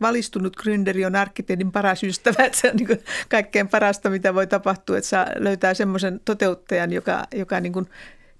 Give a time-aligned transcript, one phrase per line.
[0.00, 2.44] valistunut gründeri on arkkitehdin paras ystävä.
[2.44, 7.26] Että se on niin kaikkein parasta, mitä voi tapahtua, että saa löytää semmoisen toteuttajan, joka,
[7.34, 7.86] joka niin kuin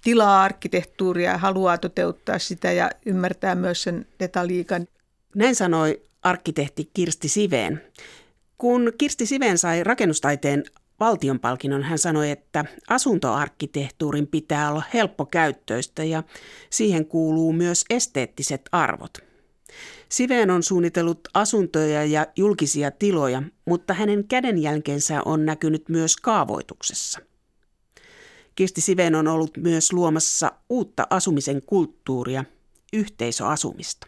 [0.03, 4.87] tilaa arkkitehtuuria ja haluaa toteuttaa sitä ja ymmärtää myös sen detaljiikan.
[5.35, 7.81] Näin sanoi arkkitehti Kirsti Siveen.
[8.57, 10.63] Kun Kirsti Siveen sai rakennustaiteen
[10.99, 16.23] valtionpalkinnon, hän sanoi, että asuntoarkkitehtuurin pitää olla helppokäyttöistä ja
[16.69, 19.17] siihen kuuluu myös esteettiset arvot.
[20.11, 27.19] Siveen on suunnitellut asuntoja ja julkisia tiloja, mutta hänen kädenjälkensä on näkynyt myös kaavoituksessa.
[28.55, 32.43] Kirsti Siveen on ollut myös luomassa uutta asumisen kulttuuria,
[32.93, 34.07] yhteisöasumista.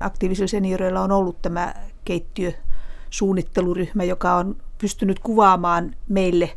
[0.00, 1.74] Aktiivisilla senioreilla on ollut tämä
[2.04, 6.56] keittiösuunnitteluryhmä, joka on pystynyt kuvaamaan meille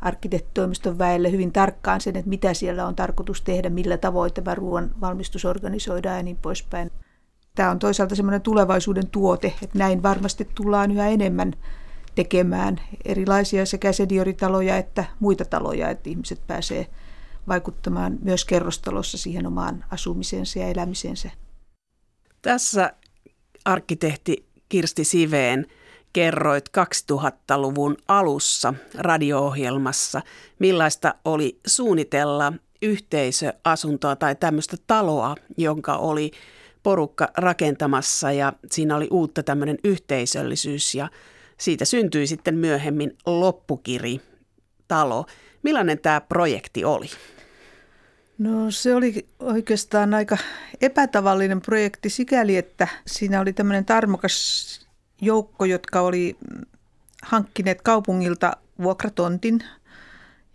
[0.00, 4.90] arkkitehtitoimiston väelle hyvin tarkkaan sen, että mitä siellä on tarkoitus tehdä, millä tavoin tämä ruoan
[5.00, 6.90] valmistus organisoidaan ja niin poispäin.
[7.54, 11.52] Tämä on toisaalta semmoinen tulevaisuuden tuote, että näin varmasti tullaan yhä enemmän
[12.14, 16.86] tekemään erilaisia sekä senioritaloja että muita taloja, että ihmiset pääsee
[17.48, 21.30] vaikuttamaan myös kerrostalossa siihen omaan asumiseensa ja elämisensä.
[22.42, 22.92] Tässä
[23.64, 25.66] arkkitehti Kirsti Siveen
[26.12, 26.68] kerroit
[27.12, 30.22] 2000-luvun alussa radio-ohjelmassa,
[30.58, 36.30] millaista oli suunnitella yhteisöasuntoa tai tämmöistä taloa, jonka oli
[36.82, 41.08] porukka rakentamassa ja siinä oli uutta tämmöinen yhteisöllisyys ja
[41.58, 44.20] siitä syntyi sitten myöhemmin loppukiri
[44.88, 45.26] talo.
[45.62, 47.06] Millainen tämä projekti oli?
[48.38, 50.36] No se oli oikeastaan aika
[50.80, 54.87] epätavallinen projekti sikäli, että siinä oli tämmöinen tarmokas
[55.20, 56.36] joukko, jotka oli
[57.22, 59.64] hankkineet kaupungilta vuokratontin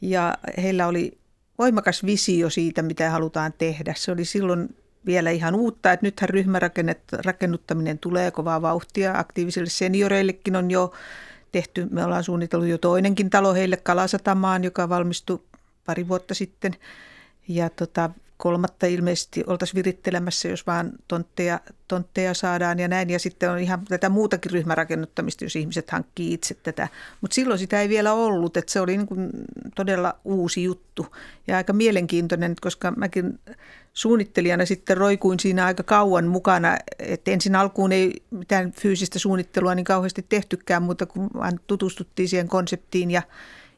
[0.02, 1.18] ja heillä oli
[1.58, 3.94] voimakas visio siitä, mitä halutaan tehdä.
[3.98, 9.20] Se oli silloin vielä ihan uutta, että nythän ryhmärakennuttaminen tulee kovaa vauhtia.
[9.20, 10.94] Aktiivisille senioreillekin on jo
[11.52, 15.40] tehty, me ollaan suunnitellut jo toinenkin talo heille Kalasatamaan, joka valmistui
[15.86, 16.76] pari vuotta sitten.
[17.48, 23.10] Ja tota, kolmatta ilmeisesti oltaisiin virittelemässä, jos vaan tontteja, tontteja saadaan ja näin.
[23.10, 26.88] Ja sitten on ihan tätä muutakin ryhmärakennuttamista, jos ihmiset hankkii itse tätä.
[27.22, 29.30] Mutta silloin sitä ei vielä ollut, että se oli niin kuin
[29.76, 31.16] todella uusi juttu
[31.48, 33.40] ja aika mielenkiintoinen, koska mäkin
[33.94, 36.78] suunnittelijana sitten roikuin siinä aika kauan mukana.
[37.00, 41.30] Että ensin alkuun ei mitään fyysistä suunnittelua niin kauheasti tehtykään, mutta kun
[41.68, 43.22] tutustuttiin siihen konseptiin ja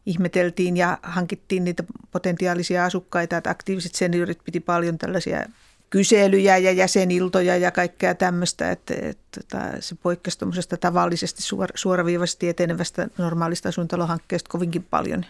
[0.06, 5.46] ihmeteltiin ja hankittiin niitä potentiaalisia asukkaita, että aktiiviset seniorit piti paljon tällaisia
[5.90, 12.50] kyselyjä ja jäseniltoja ja kaikkea tämmöistä, että, että, tota, se poikkesi tuommoisesta tavallisesti suor, suoraviivaisesti
[12.50, 15.26] etenevästä normaalista asuintalohankkeesta kovinkin paljon.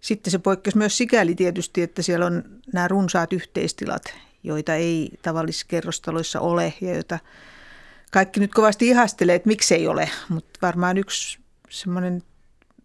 [0.00, 5.66] Sitten se poikkesi myös sikäli tietysti, että siellä on nämä runsaat yhteistilat, joita ei tavallisissa
[5.68, 7.18] kerrostaloissa ole ja joita
[8.12, 11.38] kaikki nyt kovasti ihastelee, että miksei ole, mutta varmaan yksi
[11.70, 12.22] semmoinen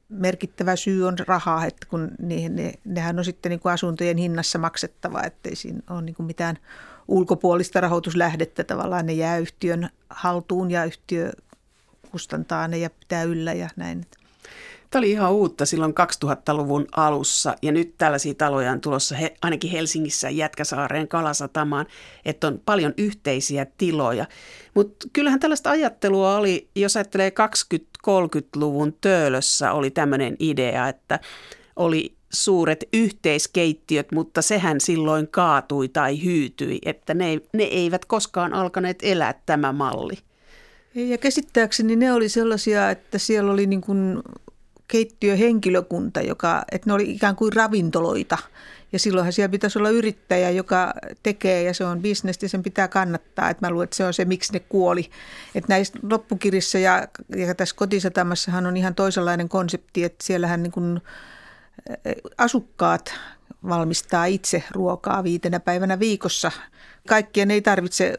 [0.09, 4.59] merkittävä syy on rahaa, että kun ne, ne, nehän on sitten niin kuin asuntojen hinnassa
[4.59, 6.57] maksettava, ettei siinä ole niin kuin mitään
[7.07, 9.05] ulkopuolista rahoituslähdettä tavallaan.
[9.05, 11.31] Ne jää yhtiön haltuun ja yhtiö
[12.11, 14.05] kustantaa ne ja pitää yllä ja näin.
[14.89, 15.93] Tämä oli ihan uutta silloin
[16.25, 21.85] 2000-luvun alussa ja nyt tällaisia taloja on tulossa he, ainakin Helsingissä Jätkäsaareen Kalasatamaan,
[22.25, 24.25] että on paljon yhteisiä tiloja.
[24.73, 27.31] Mutta kyllähän tällaista ajattelua oli, jos ajattelee
[28.09, 31.19] 20-30-luvun töölössä oli tämmöinen idea, että
[31.75, 38.99] oli suuret yhteiskeittiöt, mutta sehän silloin kaatui tai hyytyi, että ne, ne eivät koskaan alkaneet
[39.01, 40.17] elää tämä malli.
[40.95, 44.19] Ja käsittääkseni ne oli sellaisia, että siellä oli niin kuin
[44.91, 48.37] keittiöhenkilökunta, joka, että ne oli ikään kuin ravintoloita.
[48.91, 52.87] Ja silloinhan siellä pitäisi olla yrittäjä, joka tekee ja se on bisnestä ja sen pitää
[52.87, 53.49] kannattaa.
[53.49, 55.09] Että mä luulen, että se on se, miksi ne kuoli.
[55.55, 61.01] Että näissä loppukirissa ja, ja tässä kotisatamassahan on ihan toisenlainen konsepti, että siellähän niin kuin
[62.37, 63.13] asukkaat
[63.67, 66.51] valmistaa itse ruokaa viitenä päivänä viikossa.
[67.07, 68.15] Kaikkien ei tarvitse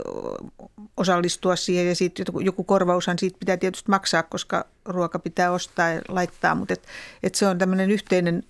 [0.96, 6.00] osallistua siihen ja siitä joku korvaushan siitä pitää tietysti maksaa, koska ruoka pitää ostaa ja
[6.08, 6.87] laittaa, mutta et,
[7.22, 8.42] et se on tämmöinen yhteinen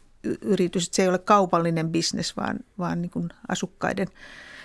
[0.42, 4.08] yritys, että se ei ole kaupallinen bisnes, vaan, vaan niin kuin asukkaiden.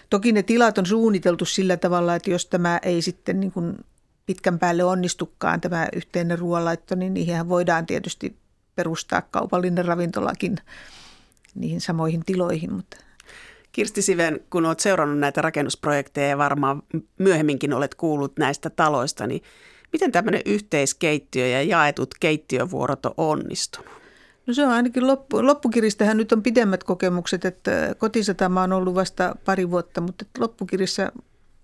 [0.09, 3.77] Toki ne tilat on suunniteltu sillä tavalla, että jos tämä ei sitten niin kuin
[4.25, 8.35] pitkän päälle onnistukaan tämä yhteinen ruoanlaitto, niin niihin voidaan tietysti
[8.75, 10.57] perustaa kaupallinen ravintolakin
[11.55, 12.73] niihin samoihin tiloihin.
[12.73, 12.97] Mutta.
[13.71, 16.83] Kirsti Siven, kun olet seurannut näitä rakennusprojekteja ja varmaan
[17.17, 19.43] myöhemminkin olet kuullut näistä taloista, niin
[19.93, 23.91] miten tämmöinen yhteiskeittiö ja jaetut keittiövuorot on onnistunut?
[24.47, 29.35] No se on ainakin loppu, loppukiristähän nyt on pidemmät kokemukset, että kotisatama on ollut vasta
[29.45, 31.11] pari vuotta, mutta loppukirissä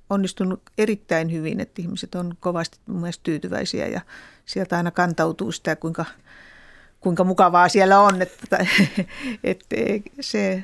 [0.09, 4.01] onnistunut erittäin hyvin, että ihmiset on kovasti mielestä tyytyväisiä ja
[4.45, 6.05] sieltä aina kantautuu sitä, kuinka,
[7.01, 8.21] kuinka mukavaa siellä on.
[8.21, 8.65] Että,
[9.43, 9.75] että
[10.19, 10.63] se,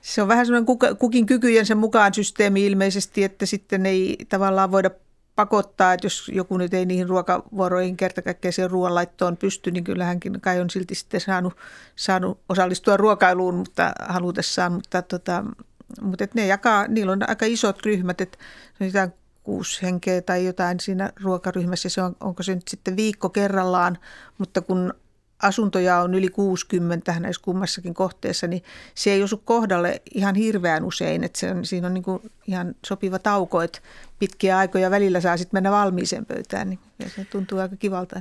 [0.00, 4.90] se on vähän semmoinen kukin kykyjensä mukaan systeemi ilmeisesti, että sitten ei tavallaan voida
[5.36, 10.60] pakottaa, että jos joku nyt ei niihin ruokavuoroihin kerta siihen ruoanlaittoon pysty, niin kyllähänkin kai
[10.60, 11.56] on silti sitten saanut,
[11.96, 15.44] saanut osallistua ruokailuun mutta halutessaan, mutta, tota,
[16.00, 18.38] mutta et ne jakaa, niillä on aika isot ryhmät, että
[19.04, 19.12] on
[19.42, 23.98] kuusi henkeä tai jotain siinä ruokaryhmässä, se on, onko se nyt sitten viikko kerrallaan,
[24.38, 24.94] mutta kun
[25.42, 28.62] asuntoja on yli 60 näissä kummassakin kohteessa, niin
[28.94, 31.24] se ei osu kohdalle ihan hirveän usein.
[31.24, 33.78] Että se on, siinä on niin kuin ihan sopiva tauko, että
[34.18, 36.70] pitkiä aikoja välillä saa sitten mennä valmiiseen pöytään.
[36.70, 38.20] Niin ja se tuntuu aika kivalta.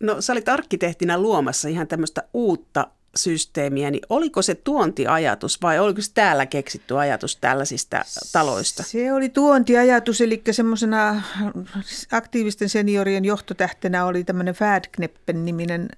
[0.00, 2.86] No sä olit arkkitehtinä luomassa ihan tämmöistä uutta
[3.16, 8.82] systeemiä, niin oliko se tuontiajatus vai oliko se täällä keksitty ajatus tällaisista taloista?
[8.82, 11.22] Se oli tuontiajatus, eli semmoisena
[12.12, 15.88] aktiivisten seniorien johtotähtenä oli tämmöinen Färdkneppen niminen,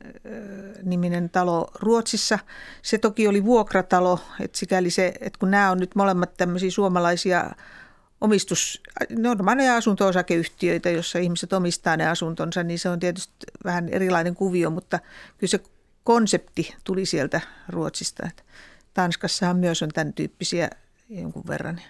[0.82, 2.38] niminen talo Ruotsissa.
[2.82, 7.50] Se toki oli vuokratalo, että sikäli se, että kun nämä on nyt molemmat tämmöisiä suomalaisia
[8.20, 13.34] omistus, normaaleja asunto-osakeyhtiöitä, jossa ihmiset omistaa ne asuntonsa, niin se on tietysti
[13.64, 14.98] vähän erilainen kuvio, mutta
[15.38, 15.60] kyllä se
[16.04, 18.26] konsepti tuli sieltä Ruotsista.
[18.26, 18.42] Että
[18.94, 20.70] Tanskassahan myös on tämän tyyppisiä
[21.08, 21.80] jonkun verran.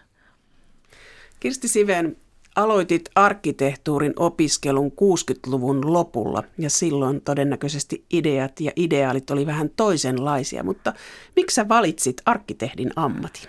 [1.40, 2.16] Kirsti Siven,
[2.56, 10.92] aloitit arkkitehtuurin opiskelun 60-luvun lopulla ja silloin todennäköisesti ideat ja ideaalit oli vähän toisenlaisia, mutta
[11.36, 13.42] miksi sä valitsit arkkitehdin ammatin?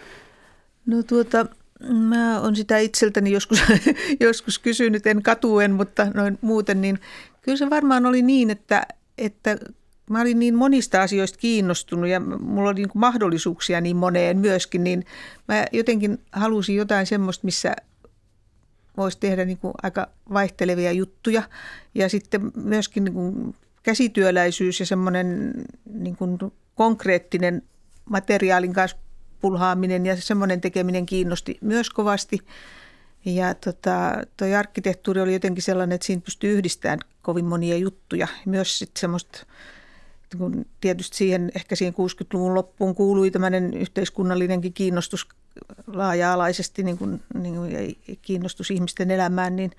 [0.86, 1.46] No tuota,
[1.90, 3.64] mä oon sitä itseltäni joskus,
[4.20, 7.00] joskus kysynyt, en katuen, mutta noin muuten, niin
[7.42, 8.88] kyllä se varmaan oli niin, että,
[9.18, 9.58] että
[10.10, 15.06] mä olin niin monista asioista kiinnostunut ja mulla oli niin mahdollisuuksia niin moneen myöskin, niin
[15.48, 17.76] mä jotenkin halusin jotain semmoista, missä
[18.98, 21.44] voisi tehdä niin kuin aika vaihtelevia juttuja.
[21.96, 25.54] Ja sitten myöskin niin kuin käsityöläisyys ja semmoinen
[25.94, 26.38] niin kuin
[26.76, 27.62] konkreettinen
[28.10, 28.98] materiaalin kanssa
[29.42, 32.40] pulhaaminen ja semmoinen tekeminen kiinnosti myös kovasti.
[33.26, 38.28] Ja tota, toi arkkitehtuuri oli jotenkin sellainen, että siinä pystyy yhdistämään kovin monia juttuja.
[38.46, 39.46] Myös sitten semmoista
[40.38, 45.28] kun tietysti siihen, ehkä siihen 60-luvun loppuun kuului tämmöinen yhteiskunnallinenkin kiinnostus
[45.88, 49.72] laaja-alaisesti niin kuin, niin kuin, kiinnostus ihmisten elämään, niin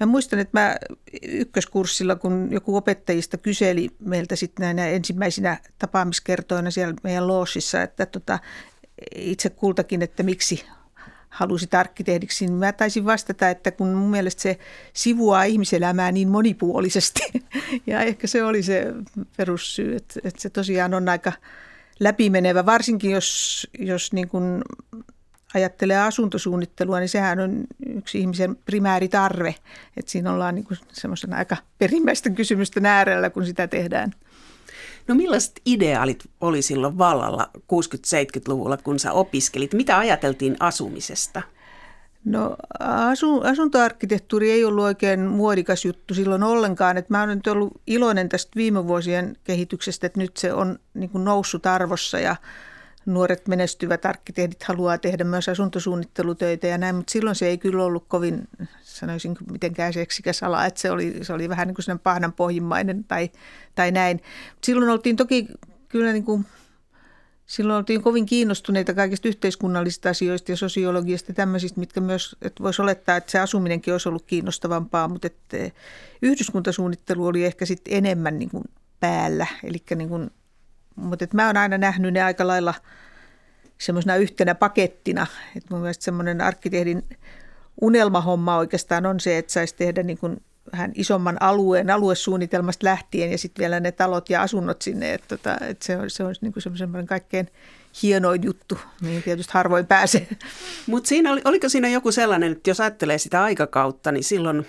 [0.00, 0.76] mä muistan, että mä
[1.22, 8.38] ykköskurssilla, kun joku opettajista kyseli meiltä sitten näinä ensimmäisinä tapaamiskertoina siellä meidän loosissa, että tota,
[9.14, 10.64] itse kultakin, että miksi
[11.36, 14.58] halusit arkkitehdiksi, niin mä taisin vastata, että kun mun mielestä se
[14.92, 17.20] sivuaa ihmiselämää niin monipuolisesti.
[17.86, 18.92] Ja ehkä se oli se
[19.36, 21.32] perussyy, että, että se tosiaan on aika
[22.00, 24.62] läpimenevä, varsinkin jos, jos niin kuin
[25.54, 29.54] ajattelee asuntosuunnittelua, niin sehän on yksi ihmisen primääritarve.
[29.96, 34.12] Että siinä ollaan niin semmoisen aika perimmäisten kysymysten äärellä, kun sitä tehdään.
[35.08, 39.74] No millaiset ideaalit oli silloin vallalla 60-70-luvulla, kun sä opiskelit?
[39.74, 41.42] Mitä ajateltiin asumisesta?
[42.24, 46.96] No asu, asuntoarkkitehtuuri ei ollut oikein muodikas juttu silloin ollenkaan.
[46.96, 51.10] Et mä olen nyt ollut iloinen tästä viime vuosien kehityksestä, että nyt se on niin
[51.14, 52.36] noussut arvossa ja
[53.06, 58.04] nuoret menestyvät arkkitehdit haluaa tehdä myös asuntosuunnittelutöitä ja näin, mutta silloin se ei kyllä ollut
[58.08, 58.48] kovin,
[58.82, 63.30] sanoisin mitenkään seksikäs ala, että se oli, se oli vähän niin kuin pahdan pohjimmainen tai,
[63.74, 64.22] tai näin.
[64.64, 65.48] Silloin oltiin toki
[65.88, 66.46] kyllä niin kuin,
[67.46, 72.82] silloin oltiin kovin kiinnostuneita kaikista yhteiskunnallisista asioista ja sosiologiasta ja tämmöisistä, mitkä myös, että voisi
[72.82, 75.56] olettaa, että se asuminenkin olisi ollut kiinnostavampaa, mutta että
[76.22, 78.64] yhdyskuntasuunnittelu oli ehkä sitten enemmän niin kuin
[79.00, 80.30] päällä, eli niin kuin
[80.96, 82.74] mutta et mä oon aina nähnyt ne aika lailla
[83.78, 85.26] semmoisena yhtenä pakettina.
[85.56, 87.04] Että mun mielestä semmoinen arkkitehdin
[87.80, 90.40] unelmahomma oikeastaan on se, että saisi tehdä niin kuin
[90.72, 95.14] vähän isomman alueen, aluesuunnitelmasta lähtien ja sitten vielä ne talot ja asunnot sinne.
[95.14, 97.48] Että tota, et se, on, se on niin kuin semmoinen kaikkein
[98.02, 100.28] hienoin juttu, mihin tietysti harvoin pääsee.
[100.86, 104.66] Mutta siinä oli, oliko siinä joku sellainen, että jos ajattelee sitä aikakautta, niin silloin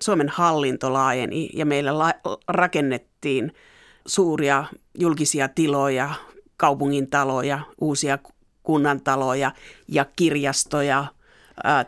[0.00, 2.14] Suomen hallinto laajeni ja meillä la,
[2.48, 3.52] rakennettiin–
[4.06, 4.64] suuria
[4.98, 6.10] julkisia tiloja,
[6.56, 8.18] kaupungin taloja, uusia
[8.62, 9.50] kunnantaloja
[9.88, 11.04] ja kirjastoja,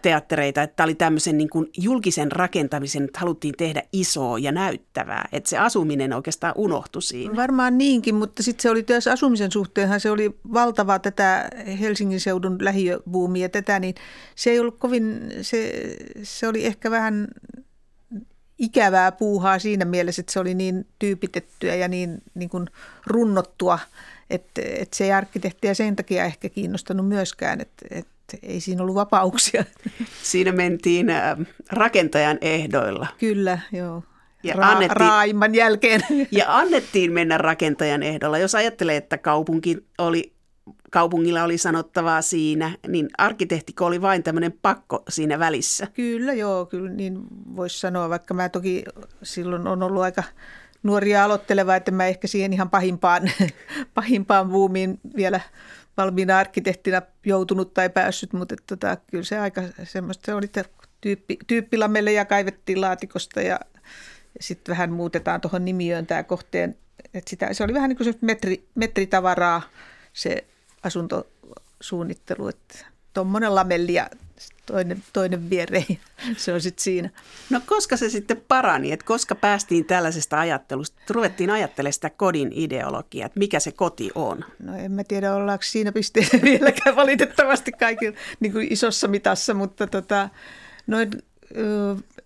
[0.03, 0.63] teattereita.
[0.63, 5.29] Että tämä oli tämmöisen niin kuin julkisen rakentamisen, että haluttiin tehdä isoa ja näyttävää.
[5.33, 7.37] Että se asuminen oikeastaan unohtui siinä.
[7.37, 11.49] Varmaan niinkin, mutta sitten se oli tässä asumisen suhteenhan se oli valtava tätä
[11.81, 13.95] Helsingin seudun lähiöbuumia tätä, niin
[14.35, 15.73] se ei ollut kovin, se,
[16.23, 17.29] se oli ehkä vähän
[18.59, 22.67] ikävää puuhaa siinä mielessä, että se oli niin tyypitettyä ja niin, niin kuin
[23.07, 23.79] runnottua,
[24.31, 27.61] että, että se ei arkkitehtiä sen takia ehkä kiinnostanut myöskään.
[27.61, 29.65] Että, että ei siinä ollut vapauksia.
[30.23, 31.37] Siinä mentiin äh,
[31.71, 33.07] rakentajan ehdoilla.
[33.19, 34.03] Kyllä, joo.
[34.43, 36.01] Ja Ra- annettiin, raaimman jälkeen.
[36.31, 38.39] Ja annettiin mennä rakentajan ehdolla.
[38.39, 40.34] Jos ajattelee, että kaupunki oli,
[40.95, 45.87] kaupungilla oli sanottavaa siinä, niin arkkitehtiko oli vain tämmöinen pakko siinä välissä?
[45.95, 47.19] Kyllä, joo, kyllä niin
[47.57, 48.85] voisi sanoa, vaikka mä toki
[49.23, 50.23] silloin on ollut aika
[50.83, 53.31] nuoria aloitteleva, että mä ehkä siihen ihan pahimpaan,
[53.95, 55.41] pahimpaan vuumiin vielä
[55.97, 60.51] valmiina arkkitehtina joutunut tai päässyt, mutta tota, kyllä se aika semmoista, se oli
[61.01, 63.61] tyyppi, tyyppilamelle ja kaivettiin laatikosta ja,
[64.35, 66.77] ja sitten vähän muutetaan tuohon nimiöön tämä kohteen.
[67.15, 69.63] että sitä, se oli vähän niin kuin se metri, metritavaraa
[70.13, 70.45] se
[70.85, 74.11] asuntosuunnittelu, että tuommoinen lamelli ja
[74.67, 75.99] toinen, toinen viereen.
[76.37, 77.11] Se on sitten siinä.
[77.51, 83.27] No koska se sitten parani, että koska päästiin tällaisesta ajattelusta, ruvettiin ajattelemaan sitä kodin ideologiaa,
[83.27, 84.45] että mikä se koti on?
[84.63, 89.87] No en mä tiedä, ollaanko siinä pisteessä vieläkään valitettavasti kaikilla niin kuin isossa mitassa, mutta
[89.87, 90.29] tota,
[90.87, 91.11] noin,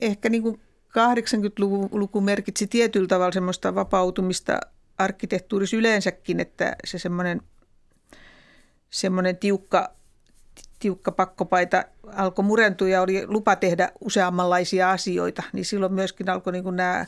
[0.01, 4.61] ehkä niin kuin 80-luku merkitsi tietyllä tavalla semmoista vapautumista
[4.99, 7.43] arkkitehtuurissa yleensäkin, että se semmoinen,
[8.91, 9.99] semmoinen tiukka
[10.79, 11.85] tiukka pakkopaita
[12.17, 17.07] alkoi murentua ja oli lupa tehdä useammanlaisia asioita, niin silloin myöskin alkoi niin nämä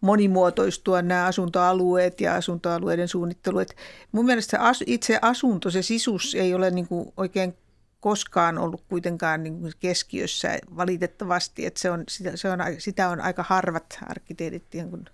[0.00, 3.58] monimuotoistua nämä asuntoalueet ja asuntoalueiden suunnittelu.
[3.58, 3.76] Et
[4.12, 7.56] mun mielestä se itse asunto, se sisus ei ole niin kuin oikein
[8.00, 13.20] koskaan ollut kuitenkaan niin kuin keskiössä valitettavasti, että se on, sitä, se on, sitä on
[13.20, 15.04] aika harvat arkkitehdit niin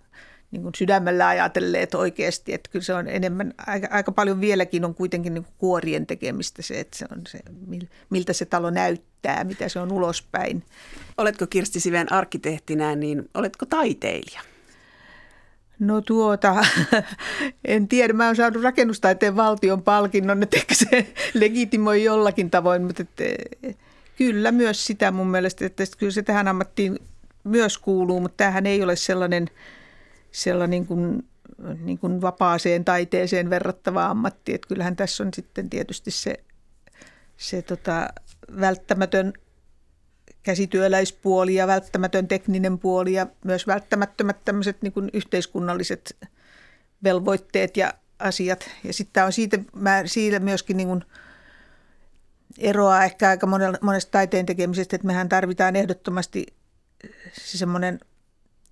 [0.50, 4.94] niin kuin sydämellä ajatelleet oikeasti, että kyllä se on enemmän, aika, aika paljon vieläkin on
[4.94, 7.38] kuitenkin niin kuin kuorien tekemistä se, että se on se,
[8.10, 10.64] miltä se talo näyttää, mitä se on ulospäin.
[11.18, 14.40] Oletko Kirsti Siven arkkitehtinä, niin oletko taiteilija?
[15.78, 16.64] No tuota,
[17.64, 18.12] en tiedä.
[18.12, 23.24] Mä oon saanut rakennustaiteen valtion palkinnon, että ehkä se legitimoi jollakin tavoin, mutta että,
[24.16, 26.98] kyllä myös sitä mun mielestä, että kyllä se tähän ammattiin
[27.44, 29.50] myös kuuluu, mutta tämähän ei ole sellainen–
[30.32, 31.28] sellainen niin kuin,
[31.80, 34.54] niin kuin vapaaseen taiteeseen verrattava ammatti.
[34.54, 36.34] Että kyllähän tässä on sitten tietysti se,
[37.36, 38.08] se tota,
[38.60, 39.32] välttämätön
[40.42, 46.16] käsityöläispuoli ja välttämätön tekninen puoli ja myös välttämättömät tämmöiset niin kuin yhteiskunnalliset
[47.04, 48.70] velvoitteet ja asiat.
[48.84, 51.04] Ja sitten on siitä, mä, siitä myöskin niin kuin
[52.58, 53.46] eroa ehkä aika
[53.80, 56.46] monesta taiteen tekemisestä, että mehän tarvitaan ehdottomasti
[57.32, 58.00] se semmoinen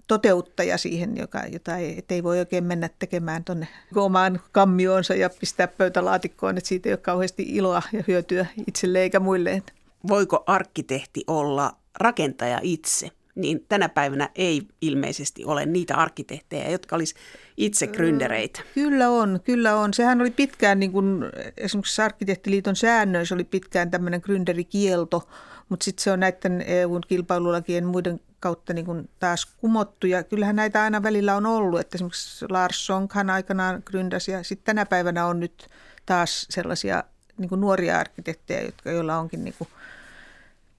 [0.09, 5.69] toteuttaja siihen, joka, jota ei, ei voi oikein mennä tekemään tuonne omaan kammioonsa ja pistää
[5.69, 9.63] pöytälaatikkoon, että siitä ei ole kauheasti iloa ja hyötyä itselle eikä muille.
[10.09, 13.11] Voiko arkkitehti olla rakentaja itse?
[13.35, 17.15] Niin tänä päivänä ei ilmeisesti ole niitä arkkitehtejä, jotka olisi
[17.57, 18.61] itse gründereitä.
[18.75, 19.95] Kyllä on, kyllä on.
[19.95, 21.25] Sehän oli pitkään, niin kuin
[21.57, 25.29] esimerkiksi Arkkitehtiliiton säännöissä oli pitkään tämmöinen gründerikielto,
[25.69, 30.07] mutta sitten se on näiden EUn kilpailulakien muiden kautta niin kuin taas kumottu.
[30.07, 34.65] Ja kyllähän näitä aina välillä on ollut, että esimerkiksi Lars Sonkhan aikanaan gründas ja sitten
[34.65, 35.69] tänä päivänä on nyt
[36.07, 37.05] taas sellaisia
[37.39, 39.69] niin kuin nuoria arkkitehtejä, jotka, joilla onkin niin kuin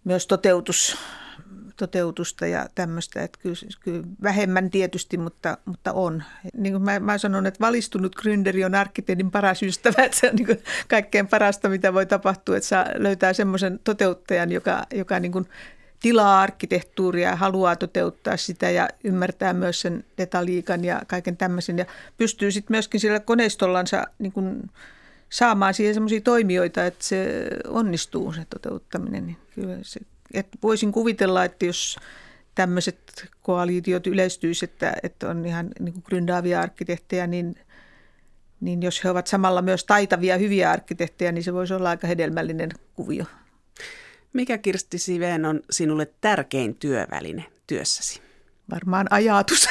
[0.03, 0.97] myös toteutus,
[1.75, 3.23] toteutusta ja tämmöistä.
[3.23, 6.23] Että kyllä, kyllä vähemmän tietysti, mutta, mutta on.
[6.57, 10.03] Niin kuin mä, mä sanon, että valistunut gründeri on arkkitehdin paras ystävä.
[10.05, 14.51] Että se on niin kuin kaikkein parasta, mitä voi tapahtua, että saa löytää semmoisen toteuttajan,
[14.51, 15.47] joka, joka niin kuin
[15.99, 21.77] tilaa arkkitehtuuria ja haluaa toteuttaa sitä ja ymmärtää myös sen detaliikan ja kaiken tämmöisen.
[21.77, 21.85] Ja
[22.17, 24.69] pystyy sitten myöskin sillä koneistollansa niin kuin
[25.29, 29.25] saamaan siihen semmoisia toimijoita, että se onnistuu se toteuttaminen.
[29.25, 29.99] Niin kyllä se,
[30.33, 31.97] että voisin kuvitella, että jos
[32.55, 37.55] tämmöiset koalitiot yleistyisivät, että, että on ihan niin kuin gründaavia arkkitehtejä, niin,
[38.61, 42.69] niin jos he ovat samalla myös taitavia, hyviä arkkitehtejä, niin se voisi olla aika hedelmällinen
[42.95, 43.25] kuvio.
[44.33, 48.21] Mikä Kirsti Siveen on sinulle tärkein työväline työssäsi?
[48.69, 49.67] Varmaan ajatus.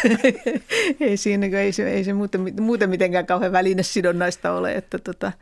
[1.00, 4.72] ei, siinä, ei, se, ei se muuten, muuten mitenkään kauhean välinesidonnaista ole.
[4.74, 5.32] Että tota.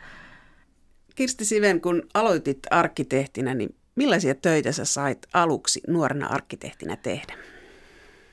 [1.14, 7.34] Kirsti Siven, kun aloitit arkkitehtinä, niin millaisia töitä sä sait aluksi nuorena arkkitehtinä tehdä?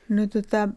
[0.08, 0.68] No tota,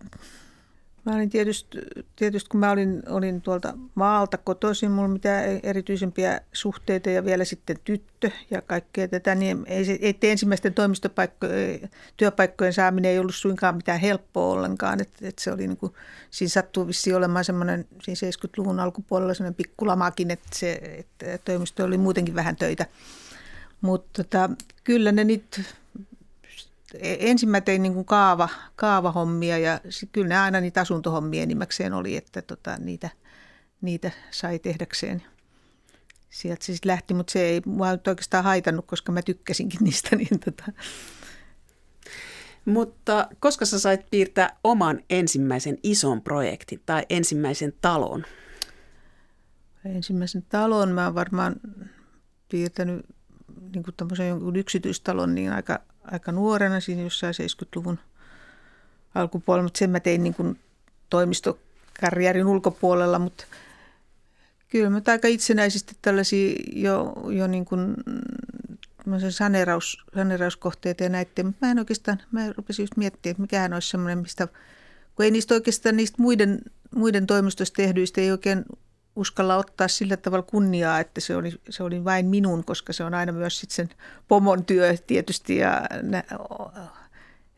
[1.08, 1.78] Mä olin tietysti,
[2.16, 7.78] tietysti kun mä olin, olin tuolta maalta kotoisin, mulla mitään erityisempiä suhteita ja vielä sitten
[7.84, 13.76] tyttö ja kaikkea tätä, niin ei, se, ei ensimmäisten toimistopaikkojen, työpaikkojen saaminen ei ollut suinkaan
[13.76, 15.02] mitään helppoa ollenkaan.
[15.02, 15.94] että et se oli niin kuin,
[16.30, 21.98] siinä sattuu vissiin olemaan semmoinen, siinä 70-luvun alkupuolella semmoinen pikkulamakin, että, se, että toimisto oli
[21.98, 22.86] muutenkin vähän töitä.
[23.82, 24.50] Mutta tota,
[24.84, 25.62] kyllä ne nyt
[27.02, 29.80] ensin mä tein niin kuin kaava, kaavahommia ja
[30.12, 33.10] kyllä ne aina niitä asuntohommia enimmäkseen oli, että tota, niitä,
[33.82, 35.24] niitä sai tehdäkseen.
[36.30, 40.16] sieltä se sitten lähti, mutta se ei mua oikeastaan haitannut, koska mä tykkäsinkin niistä.
[40.16, 40.64] Niin tota.
[42.66, 48.26] Mutta koska sä sait piirtää oman ensimmäisen ison projektin tai ensimmäisen talon?
[49.86, 51.56] Ensimmäisen talon mä oon varmaan
[52.50, 53.06] piirtänyt
[53.76, 55.80] niin kuin jonkun yksityistalon niin aika,
[56.12, 58.00] aika nuorena siinä jossain 70-luvun
[59.16, 60.60] alkupuolella, mutta sen mä tein niin kuin
[61.10, 63.46] toimistokarjärin ulkopuolella, mutta
[64.70, 67.96] kyllä mä aika itsenäisesti tällaisia jo, jo niin kuin
[69.30, 73.90] saneeraus, saneerauskohteita ja näitä, mutta mä en oikeastaan, mä rupesin just miettimään, että mikähän olisi
[73.90, 74.48] semmoinen, mistä,
[75.16, 76.62] kun ei niistä oikeastaan niistä muiden,
[76.96, 78.66] muiden toimistoista tehdyistä ei oikein
[79.18, 83.14] uskalla ottaa sillä tavalla kunniaa, että se oli, se oli vain minun, koska se on
[83.14, 83.90] aina myös sit sen
[84.28, 85.82] pomon työ tietysti ja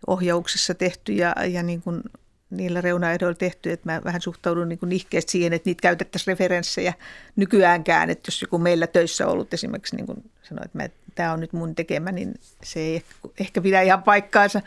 [0.07, 2.01] ohjauksessa tehty ja, ja niin kuin
[2.49, 6.93] niillä reunaehdoilla tehty, että mä vähän suhtaudun niin kuin nihkeästi siihen, että niitä käytettäisiin referenssejä
[7.35, 11.39] nykyäänkään, että jos joku meillä töissä ollut esimerkiksi niin kuin sanoi, että mä, tämä on
[11.39, 14.61] nyt mun tekemä, niin se ei ehkä, ehkä pidä ihan paikkaansa.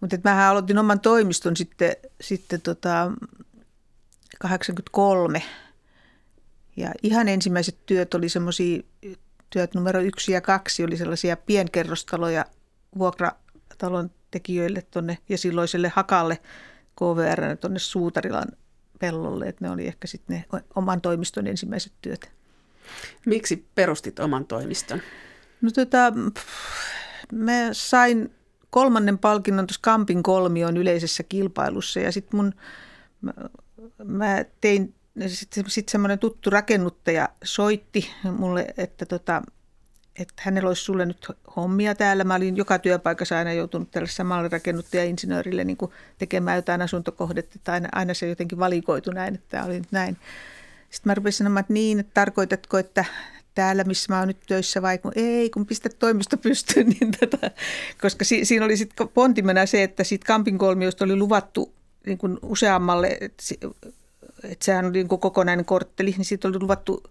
[0.00, 3.12] Mutta että mähän aloitin oman toimiston sitten, sitten tota
[4.38, 5.42] 83
[6.76, 8.82] ja ihan ensimmäiset työt oli semmoisia,
[9.50, 12.44] työt numero yksi ja kaksi oli sellaisia pienkerrostaloja
[12.98, 16.38] vuokratalon tekijöille tonne ja silloiselle Hakalle
[16.96, 18.48] KVR tuonne Suutarilan
[18.98, 22.32] pellolle, että ne oli ehkä sitten ne oman toimiston ensimmäiset työt.
[23.26, 25.00] Miksi perustit oman toimiston?
[25.60, 26.12] No tota,
[27.32, 28.34] mä sain
[28.70, 32.54] kolmannen palkinnon tuossa Kampin kolmion yleisessä kilpailussa ja sitten mun,
[33.20, 33.32] mä,
[34.04, 34.94] mä tein
[35.28, 39.42] sitten sit semmoinen tuttu rakennuttaja soitti mulle, että, tota,
[40.18, 42.24] että hänellä olisi sulle nyt hommia täällä.
[42.24, 45.78] Mä olin joka työpaikassa aina joutunut tälle samalle rakennuttaja-insinöörille niin
[46.18, 50.16] tekemään jotain asuntokohdetta, että aina, aina se jotenkin valikoitu näin, että tämä oli nyt näin.
[50.90, 53.04] Sitten mä rupesin sanomaan, että niin, että tarkoitatko, että
[53.54, 56.86] täällä, missä mä oon nyt töissä, vai kun ei, kun pistä toimisto pystyyn.
[57.00, 57.50] Niin tota,
[58.00, 61.74] koska si, siinä oli sitten pontimena se, että siitä Kampin kolmiosta oli luvattu
[62.06, 63.18] niin kuin useammalle,
[64.44, 67.02] että sehän oli niin kuin kokonainen kortteli, niin siitä oli luvattu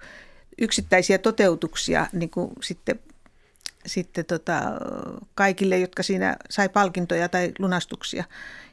[0.58, 3.00] yksittäisiä toteutuksia niin kuin sitten,
[3.86, 4.62] sitten tota,
[5.36, 8.24] kaikille, jotka siinä sai palkintoja tai lunastuksia.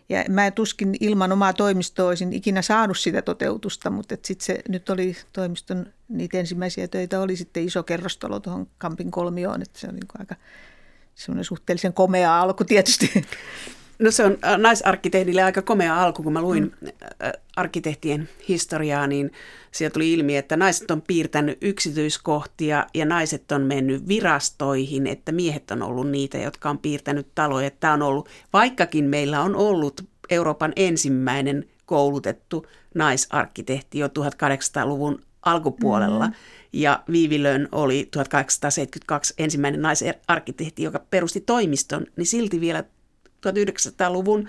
[0.08, 4.90] Ja mä tuskin ilman omaa toimistoa olisin ikinä saanut sitä toteutusta, mutta sitten se nyt
[4.90, 9.94] oli toimiston niitä ensimmäisiä töitä oli sitten iso kerrostalo tuohon Kampin kolmioon, että se on
[9.94, 10.34] niin aika
[11.14, 13.26] semmoinen suhteellisen komea alku tietysti.
[13.98, 16.88] No se on äh, naisarkkitehdille aika komea alku, kun mä luin mm.
[17.24, 19.30] Äh, arkkitehtien historiaa, niin
[19.72, 25.70] sieltä tuli ilmi, että naiset on piirtänyt yksityiskohtia ja naiset on mennyt virastoihin, että miehet
[25.70, 27.70] on ollut niitä, jotka on piirtänyt taloja.
[27.70, 36.26] Tämä on ollut, vaikkakin meillä on ollut Euroopan ensimmäinen koulutettu naisarkkitehti jo 1800-luvun alkupuolella.
[36.26, 36.34] Mm.
[36.72, 42.84] Ja Viivilön oli 1872 ensimmäinen naisarkkitehti, joka perusti toimiston, niin silti vielä
[43.50, 44.48] 1900-luvun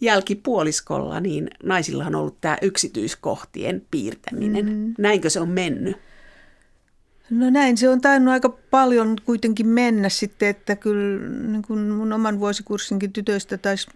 [0.00, 4.66] jälkipuoliskolla, niin naisilla on ollut tämä yksityiskohtien piirtäminen.
[4.66, 4.94] Mm.
[4.98, 5.96] Näinkö se on mennyt?
[7.30, 12.12] No näin, se on tainnut aika paljon kuitenkin mennä sitten, että kyllä niin kuin mun
[12.12, 13.88] oman vuosikurssinkin tytöistä taisi,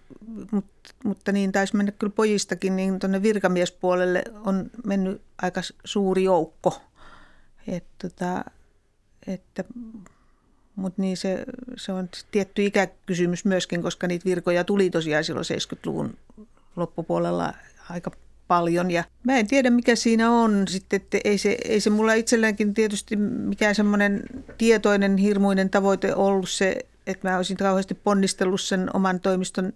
[0.51, 6.81] mutta, mutta niin taisi mennä kyllä pojistakin, niin tuonne virkamiespuolelle on mennyt aika suuri joukko.
[7.67, 8.45] että, tota,
[9.27, 9.63] että
[10.79, 11.45] mutta niin se,
[11.77, 16.17] se on tietty ikäkysymys myöskin, koska niitä virkoja tuli tosiaan silloin 70-luvun
[16.75, 17.53] loppupuolella
[17.89, 18.11] aika
[18.47, 18.91] paljon.
[18.91, 22.73] Ja mä en tiedä, mikä siinä on sitten, että ei se, ei se mulla itselläänkin
[22.73, 24.23] tietysti mikään semmoinen
[24.57, 29.73] tietoinen, hirmuinen tavoite ollut se, että mä olisin kauheasti ponnistellut sen oman toimiston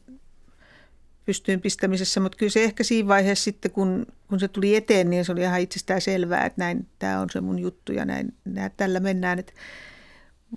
[1.25, 5.25] pystyyn pistämisessä, mutta kyllä se ehkä siinä vaiheessa sitten, kun, kun se tuli eteen, niin
[5.25, 8.71] se oli ihan itsestään selvää, että näin, tämä on se mun juttu ja näin, näin
[8.77, 9.39] tällä mennään.
[9.39, 9.53] Että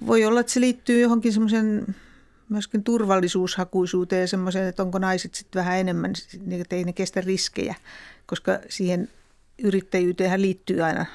[0.07, 1.87] voi olla, että se liittyy johonkin semmoisen
[2.49, 6.13] myöskin turvallisuushakuisuuteen ja semmoiseen, että onko naiset sitten vähän enemmän,
[6.47, 7.75] niin että ei ne kestä riskejä,
[8.27, 9.09] koska siihen
[9.59, 11.07] yrittäjyyteen liittyy aina,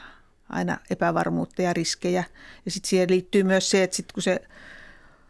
[0.49, 2.23] aina epävarmuutta ja riskejä.
[2.65, 4.41] Ja sitten siihen liittyy myös se, että sitten kun se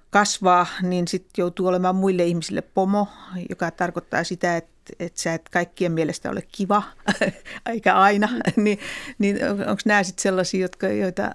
[0.10, 3.08] kasvaa, niin sitten joutuu olemaan muille ihmisille pomo,
[3.50, 6.84] joka tarkoittaa sitä, että, että sä et kaikkien mielestä ole kiva,
[7.70, 8.30] eikä aina.
[8.56, 8.80] niin,
[9.20, 11.32] niin onko nämä sitten sellaisia, jotka, joita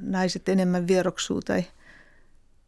[0.00, 1.64] naiset enemmän vieroksuu tai,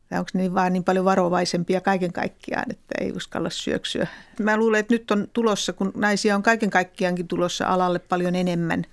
[0.08, 4.06] tai onko ne vaan niin paljon varovaisempia kaiken kaikkiaan, että ei uskalla syöksyä.
[4.40, 8.84] Mä luulen, että nyt on tulossa, kun naisia on kaiken kaikkiaankin tulossa alalle paljon enemmän,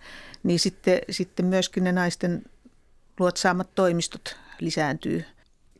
[0.43, 2.43] niin sitten, sitten myöskin ne naisten
[3.19, 5.25] luotsaamat toimistot lisääntyy.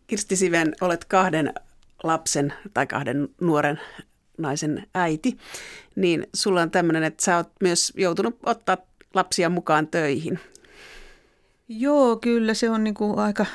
[0.07, 1.53] Kirsti Siven, olet kahden
[2.03, 3.79] lapsen tai kahden nuoren
[4.38, 5.38] naisen äiti,
[5.95, 8.77] niin sulla on tämmöinen, että sä oot myös joutunut ottaa
[9.13, 10.39] lapsia mukaan töihin.
[11.69, 13.45] Joo, kyllä se on niin kuin aika,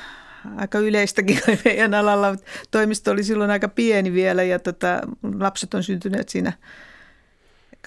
[0.55, 2.35] aika yleistäkin meidän alalla.
[2.71, 5.01] Toimisto oli silloin aika pieni vielä ja tota,
[5.39, 6.53] lapset on syntyneet siinä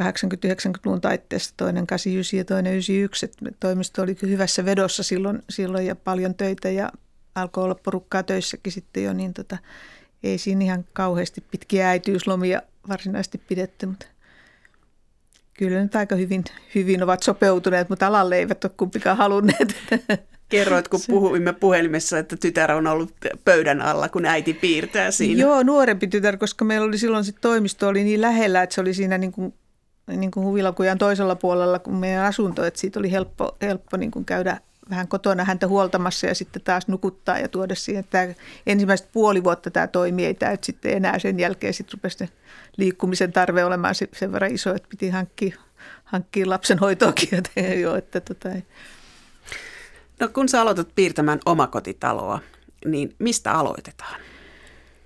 [0.00, 3.26] 80-90-luvun taitteessa, toinen 89 ja toinen 91.
[3.26, 6.90] Et toimisto oli hyvässä vedossa silloin, silloin ja paljon töitä ja
[7.34, 9.58] alkoi olla porukkaa töissäkin sitten jo, niin tota,
[10.22, 14.06] ei siinä ihan kauheasti pitkiä äitiyslomia varsinaisesti pidetty, mutta
[15.58, 19.76] kyllä nyt aika hyvin, hyvin ovat sopeutuneet, mutta alalle eivät ole kumpikaan halunneet.
[20.48, 23.12] Kerroit, kun puhuimme puhelimessa, että tytär on ollut
[23.44, 25.42] pöydän alla, kun äiti piirtää siinä.
[25.42, 28.94] Joo, nuorempi tytär, koska meillä oli silloin sit toimisto oli niin lähellä, että se oli
[28.94, 29.54] siinä niin kuin,
[30.16, 34.24] niin kuin huvilakujan toisella puolella kuin meidän asunto, että siitä oli helppo, helppo niin kuin
[34.24, 38.04] käydä vähän kotona häntä huoltamassa ja sitten taas nukuttaa ja tuoda siihen.
[38.10, 38.26] Tämä
[38.66, 42.28] ensimmäiset puoli vuotta tämä toimi, ei tämä sitten enää sen jälkeen sitten rupesi
[42.76, 45.56] liikkumisen tarve olemaan sen verran iso, että piti hankkia,
[46.04, 47.42] hankkia lapsen hoitoakin.
[47.82, 48.48] jo, että tota,
[50.20, 52.40] No kun sä aloitat piirtämään omakotitaloa,
[52.84, 54.20] niin mistä aloitetaan?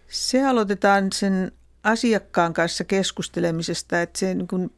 [0.09, 1.53] Se aloitetaan sen
[1.85, 4.71] asiakkaan kanssa keskustelemisesta, että se niin kun,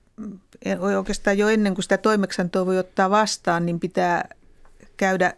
[0.96, 4.28] oikeastaan jo ennen kuin sitä toimeksantoa voi ottaa vastaan, niin pitää
[5.02, 5.34] käydä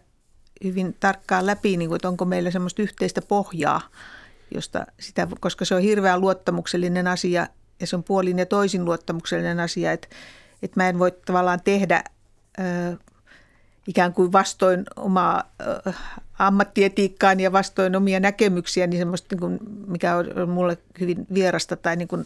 [0.63, 3.81] hyvin tarkkaan läpi, niin kuin, että onko meillä semmoista yhteistä pohjaa,
[4.51, 7.47] josta sitä, koska se on hirveän luottamuksellinen asia
[7.79, 10.07] ja se on puolin ja toisin luottamuksellinen asia, että,
[10.61, 12.03] että mä en voi tavallaan tehdä
[12.59, 12.97] ö,
[13.87, 15.93] ikään kuin vastoin omaa ö,
[16.39, 21.95] ammattietiikkaan ja vastoin omia näkemyksiä, niin semmoista, niin kuin, mikä on mulle hyvin vierasta tai
[21.95, 22.25] niin kuin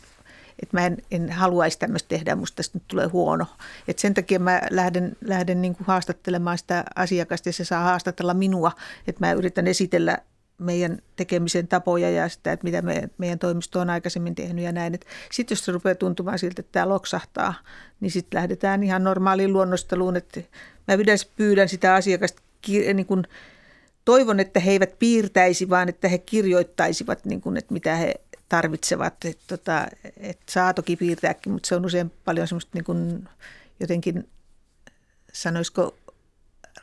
[0.63, 3.45] että mä en, en haluaisi tämmöistä tehdä, musta tästä nyt tulee huono.
[3.87, 8.33] Et sen takia mä lähden, lähden niin kuin haastattelemaan sitä asiakasta ja se saa haastatella
[8.33, 8.71] minua,
[9.07, 10.17] että mä yritän esitellä
[10.57, 14.99] meidän tekemisen tapoja ja sitä, että mitä me, meidän toimisto on aikaisemmin tehnyt ja näin.
[15.31, 17.53] Sitten jos se rupeaa tuntumaan siltä, että tämä loksahtaa,
[17.99, 20.15] niin sitten lähdetään ihan normaaliin luonnosteluun.
[20.15, 20.41] Että
[20.87, 23.23] mä yleensä pyydän sitä asiakasta, niin kuin,
[24.05, 28.15] toivon, että he eivät piirtäisi, vaan että he kirjoittaisivat, niin kuin, että mitä he
[28.49, 29.25] tarvitsevat.
[29.25, 33.29] Että tota, et saa toki piirtääkin, mutta se on usein paljon semmoista niin kuin
[33.79, 34.29] jotenkin,
[35.33, 35.95] sanoisiko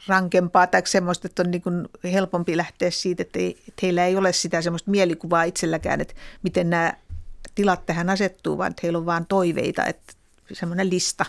[0.07, 4.17] rankempaa tai semmoista, että on niin kuin helpompi lähteä siitä, että, ei, että heillä ei
[4.17, 6.93] ole sitä semmoista mielikuvaa itselläkään, että miten nämä
[7.55, 10.13] tilat tähän asettuu, vaan että heillä on vain toiveita, että
[10.53, 11.25] semmoinen lista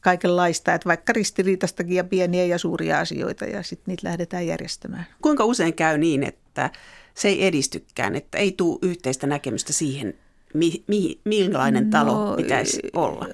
[0.00, 5.06] kaikenlaista, että vaikka ristiriitastakin ja pieniä ja suuria asioita ja sitten niitä lähdetään järjestämään.
[5.22, 6.70] Kuinka usein käy niin, että
[7.14, 10.14] se ei edistykään, että ei tule yhteistä näkemystä siihen,
[10.54, 13.26] mi, mi, millainen talo no, pitäisi olla?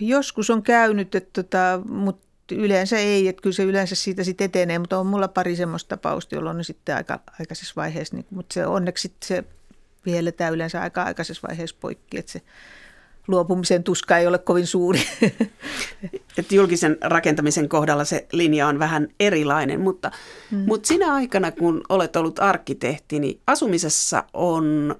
[0.00, 4.78] Joskus on käynyt, että tota, mutta yleensä ei, että kyllä se yleensä siitä sitten etenee,
[4.78, 8.66] mutta on mulla pari semmoista tapausta, jolloin on sitten aika aikaisessa vaiheessa, niin, mutta se
[8.66, 9.44] onneksi se
[10.06, 12.42] vihelletään yleensä aika aikaisessa vaiheessa poikki, että se
[13.28, 15.02] luopumisen tuska ei ole kovin suuri.
[16.38, 20.10] Et julkisen rakentamisen kohdalla se linja on vähän erilainen, mutta,
[20.50, 20.58] mm.
[20.58, 24.96] mutta sinä aikana, kun olet ollut arkkitehti, niin asumisessa on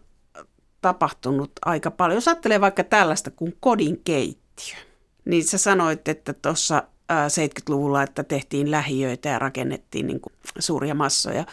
[0.80, 2.16] tapahtunut aika paljon.
[2.16, 4.76] Jos ajattelee vaikka tällaista kuin kodin keittiö,
[5.24, 6.82] niin sä sanoit, että tuossa
[7.12, 11.44] 70-luvulla, että tehtiin lähiöitä ja rakennettiin niin kuin suuria massoja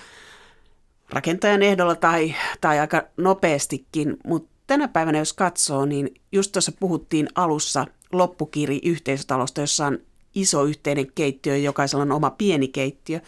[1.11, 7.29] rakentajan ehdolla tai, tai aika nopeastikin, mutta tänä päivänä jos katsoo, niin just tuossa puhuttiin
[7.35, 9.99] alussa loppukiri yhteisötalosta, jossa on
[10.35, 13.19] iso yhteinen keittiö, jokaisella on oma pieni keittiö.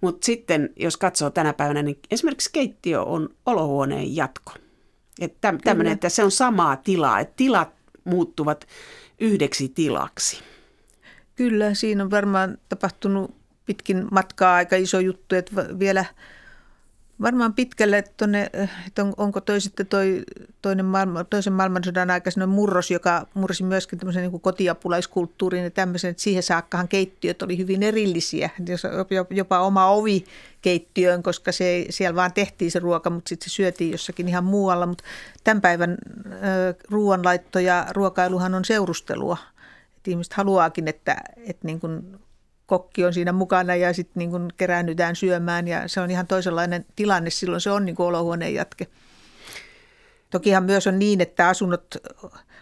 [0.00, 4.52] Mutta sitten jos katsoo tänä päivänä, niin esimerkiksi keittiö on olohuoneen jatko.
[5.20, 7.70] Että tämmöinen, että se on samaa tilaa, että tilat
[8.04, 8.66] muuttuvat
[9.20, 10.38] yhdeksi tilaksi.
[11.34, 13.34] Kyllä, siinä on varmaan tapahtunut
[13.66, 16.04] pitkin matkaa aika iso juttu, että vielä–
[17.22, 18.50] Varmaan pitkälle, että, tonne,
[18.86, 20.22] että on, onko toi sitten toi,
[20.62, 26.22] toinen maailma, toisen maailmansodan aikaisen murros, joka mursi myöskin tämmöisen niin kotiapulaiskulttuurin ja tämmöisen, että
[26.22, 28.50] siihen saakkahan keittiöt oli hyvin erillisiä,
[29.30, 30.24] jopa oma ovi
[30.62, 34.86] keittiöön, koska se, siellä vaan tehtiin se ruoka, mutta sitten se syötiin jossakin ihan muualla.
[34.86, 35.04] Mutta
[35.44, 35.98] tämän päivän
[36.90, 39.36] ruoanlaitto ja ruokailuhan on seurustelua.
[39.96, 42.18] Että ihmiset haluaakin, että, että niin kuin
[42.68, 46.86] kokki on siinä mukana ja sitten niin kuin keräännytään syömään ja se on ihan toisenlainen
[46.96, 47.30] tilanne.
[47.30, 48.86] Silloin se on niin kuin olohuoneen jatke.
[50.30, 51.96] Tokihan myös on niin, että asunnot,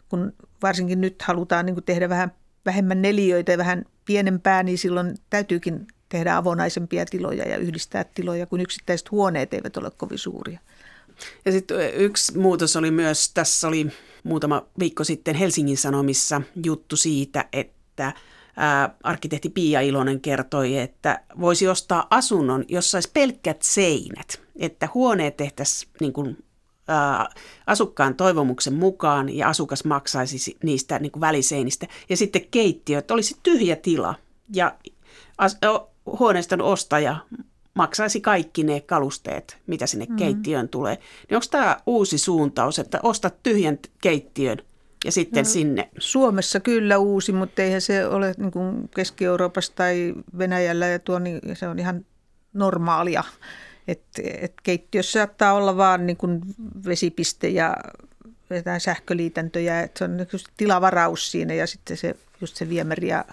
[0.08, 2.32] kun varsinkin nyt halutaan niin kuin tehdä vähän
[2.66, 8.60] vähemmän neliöitä ja vähän pienempää, niin silloin täytyykin tehdä avonaisempia tiloja ja yhdistää tiloja, kun
[8.60, 10.60] yksittäiset huoneet eivät ole kovin suuria.
[11.44, 13.92] Ja sitten yksi muutos oli myös, tässä oli
[14.24, 18.12] muutama viikko sitten Helsingin Sanomissa juttu siitä, että
[18.56, 25.36] ää, arkkitehti Pia Ilonen kertoi, että voisi ostaa asunnon, jossa olisi pelkkät seinät, että huoneet
[25.36, 26.44] tehtäisiin niin kuin,
[26.88, 27.28] ää,
[27.66, 31.86] asukkaan toivomuksen mukaan ja asukas maksaisi niistä niin kuin väliseinistä.
[32.08, 34.14] Ja sitten keittiö, että olisi tyhjä tila
[34.54, 34.74] ja
[35.38, 35.58] as,
[36.18, 37.16] huoneiston ostaja
[37.74, 40.16] maksaisi kaikki ne kalusteet, mitä sinne mm.
[40.16, 40.94] keittiöön tulee.
[40.94, 44.58] Niin onko tämä uusi suuntaus, että ostat tyhjän keittiön
[45.04, 45.88] ja sitten no, sinne?
[45.98, 51.40] Suomessa kyllä uusi, mutta eihän se ole niin kuin Keski-Euroopassa tai Venäjällä ja tuo, niin
[51.54, 52.06] se on ihan
[52.52, 53.24] normaalia.
[53.88, 54.02] Et,
[54.40, 56.40] et keittiössä saattaa olla vaan niin kuin
[56.86, 57.76] vesipiste ja
[58.50, 63.24] jotain sähköliitäntöjä, että se on tilavaraus siinä ja sitten se, just se viemäri ja,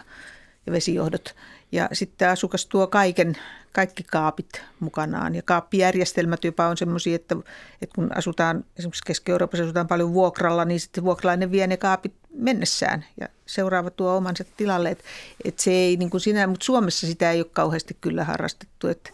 [0.66, 1.36] ja vesijohdot.
[1.74, 3.38] Ja sitten asukas tuo kaiken,
[3.72, 5.36] kaikki kaapit mukanaan.
[5.36, 7.36] Ja kaappijärjestelmät jopa on semmoisia, että,
[7.82, 13.06] että kun asutaan, esimerkiksi Keski-Euroopassa asutaan paljon vuokralla, niin sitten vuokralainen vie ne kaapit mennessään
[13.20, 14.90] ja seuraava tuo omansa tilalle.
[14.90, 15.04] Että,
[15.44, 18.88] että se ei niin kuin sinä, mutta Suomessa sitä ei ole kauheasti kyllä harrastettu.
[18.88, 19.10] Että,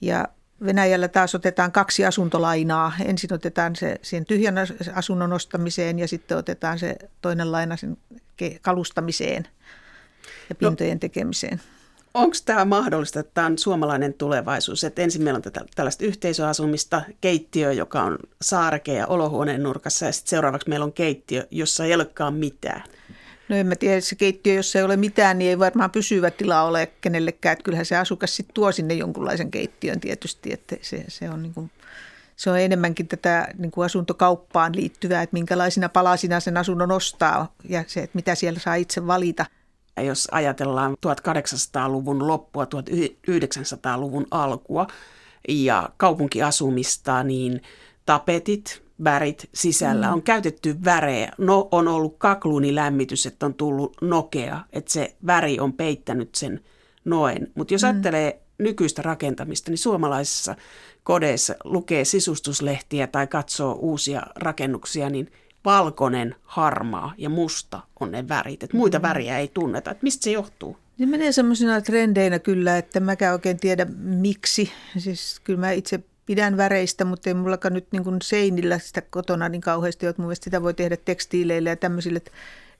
[0.00, 0.28] ja
[0.64, 2.92] Venäjällä taas otetaan kaksi asuntolainaa.
[3.04, 4.54] Ensin otetaan se siihen tyhjän
[4.94, 7.96] asunnon ostamiseen ja sitten otetaan se toinen laina sen
[8.62, 9.48] kalustamiseen
[10.50, 11.60] ja pintojen no, tekemiseen.
[12.14, 17.02] Onko tämä mahdollista, että tämä on suomalainen tulevaisuus, että ensin meillä on tätä, tällaista yhteisöasumista,
[17.20, 21.94] keittiö, joka on saareke ja olohuoneen nurkassa ja sitten seuraavaksi meillä on keittiö, jossa ei
[21.94, 22.82] olekaan mitään?
[23.48, 26.62] No en mä tiedä, se keittiö, jos ei ole mitään, niin ei varmaan pysyvä tila
[26.62, 27.52] ole kenellekään.
[27.52, 31.54] Että kyllähän se asukas sitten tuo sinne jonkunlaisen keittiön tietysti, että se, se on niin
[31.54, 31.70] kuin,
[32.36, 37.84] se on enemmänkin tätä niin kuin asuntokauppaan liittyvää, että minkälaisina palasina sen asunnon ostaa ja
[37.86, 39.46] se, että mitä siellä saa itse valita.
[40.00, 44.86] Ja jos ajatellaan 1800-luvun loppua, 1900-luvun alkua
[45.48, 47.62] ja kaupunkiasumista, niin
[48.06, 50.06] tapetit, värit sisällä.
[50.06, 50.12] Mm.
[50.12, 51.32] On käytetty värejä.
[51.38, 56.60] No, on ollut kakluunilämmitys, että on tullut nokea, että se väri on peittänyt sen
[57.04, 57.52] noen.
[57.54, 57.88] Mutta jos mm.
[57.88, 60.56] ajattelee nykyistä rakentamista, niin suomalaisissa
[61.02, 65.32] kodeissa lukee sisustuslehtiä tai katsoo uusia rakennuksia, niin
[65.64, 68.62] valkoinen, harmaa ja musta on ne värit.
[68.62, 69.02] Et muita mm.
[69.02, 69.90] väriä ei tunneta.
[69.90, 70.76] Et mistä se johtuu?
[70.98, 74.72] Ne menee semmoisina trendeinä kyllä, että mäkään oikein tiedä miksi.
[74.98, 79.48] Siis kyllä mä itse pidän väreistä, mutta ei mullakaan nyt niin kuin seinillä sitä kotona
[79.48, 80.14] niin kauheasti ole.
[80.18, 82.30] Mun sitä voi tehdä tekstiileille ja tämmöisille, että,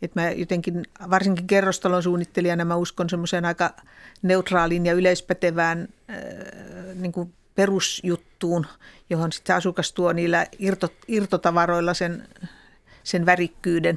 [0.02, 3.74] että mä jotenkin, varsinkin kerrostalon suunnittelijana mä uskon semmoiseen aika
[4.22, 6.16] neutraaliin ja yleispätevään äh,
[6.94, 8.66] niin kuin perusjuttuun,
[9.10, 12.28] johon sitten asukas tuo niillä irto, irtotavaroilla sen,
[13.10, 13.96] sen värikkyyden.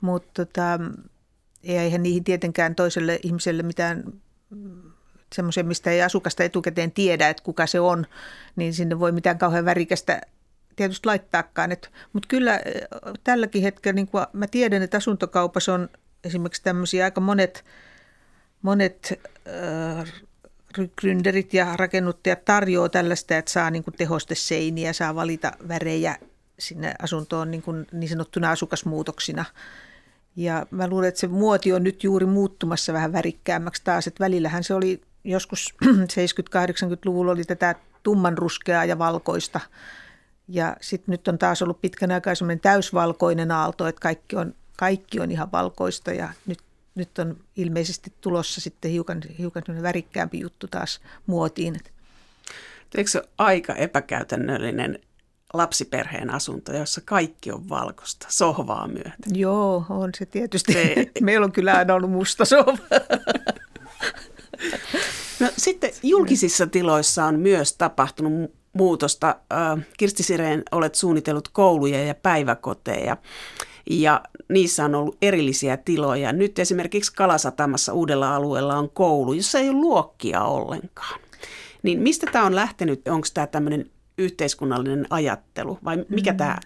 [0.00, 0.80] Mutta tota,
[1.62, 4.04] eihän niihin tietenkään toiselle ihmiselle mitään
[5.34, 8.06] semmoisen, mistä ei asukasta etukäteen tiedä, että kuka se on,
[8.56, 10.20] niin sinne voi mitään kauhean värikästä
[10.76, 11.70] tietysti laittaakaan.
[12.12, 12.60] Mutta kyllä
[13.24, 15.88] tälläkin hetkellä, niin kuin mä tiedän, että asuntokaupassa on
[16.24, 17.64] esimerkiksi tämmöisiä aika monet,
[18.62, 19.20] monet
[19.98, 20.12] äh,
[20.78, 26.16] gründerit ja rakennuttajat tarjoaa tällaista, että saa niin kuin tehosteseiniä, saa valita värejä
[26.58, 29.44] sinne asuntoon niin, kuin niin sanottuna asukasmuutoksina.
[30.36, 34.64] Ja mä luulen, että se muoti on nyt juuri muuttumassa vähän värikkäämmäksi taas, että välillähän
[34.64, 39.60] se oli joskus 70-80-luvulla oli tätä tummanruskeaa ja valkoista.
[40.48, 45.20] Ja sitten nyt on taas ollut pitkän aikaa semmoinen täysvalkoinen aalto, että kaikki on, kaikki
[45.20, 46.58] on ihan valkoista ja nyt,
[46.94, 51.80] nyt on ilmeisesti tulossa sitten hiukan, hiukan värikkäämpi juttu taas muotiin.
[52.94, 54.98] Eikö se ole aika epäkäytännöllinen
[55.52, 59.14] lapsiperheen asunto, jossa kaikki on valkoista, sohvaa myöten?
[59.34, 60.72] Joo, on se tietysti.
[60.72, 60.94] Se...
[61.20, 62.78] Meillä on kyllä aina ollut musta sohva.
[65.40, 69.36] No, sitten julkisissa tiloissa on myös tapahtunut muutosta.
[69.98, 73.16] Kirsti Sireen, olet suunnitellut kouluja ja päiväkoteja
[73.90, 76.32] ja niissä on ollut erillisiä tiloja.
[76.32, 81.20] Nyt esimerkiksi Kalasatamassa uudella alueella on koulu, jossa ei ole luokkia ollenkaan.
[81.82, 83.08] Niin mistä tämä on lähtenyt?
[83.08, 83.90] Onko tämä tämmöinen
[84.22, 86.36] yhteiskunnallinen ajattelu vai mikä mm.
[86.36, 86.58] tämä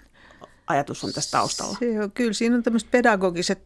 [0.66, 1.76] ajatus on tässä taustalla?
[1.78, 3.62] Se on, kyllä siinä on tämmöiset pedagogiset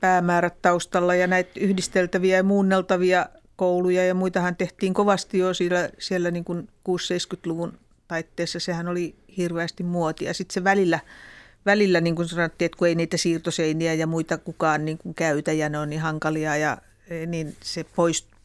[0.00, 6.30] päämäärät taustalla ja näitä yhdisteltäviä ja muunneltavia kouluja ja muitahan tehtiin kovasti jo siellä, siellä
[6.30, 8.60] niin kuin 6-70-luvun taitteessa.
[8.60, 10.34] Sehän oli hirveästi muotia.
[10.34, 11.00] Sitten se välillä,
[11.66, 15.52] välillä niin kuin sanottiin, että kun ei niitä siirtoseiniä ja muita kukaan niin kuin käytä
[15.52, 16.78] ja ne on niin hankalia, ja,
[17.26, 17.86] niin se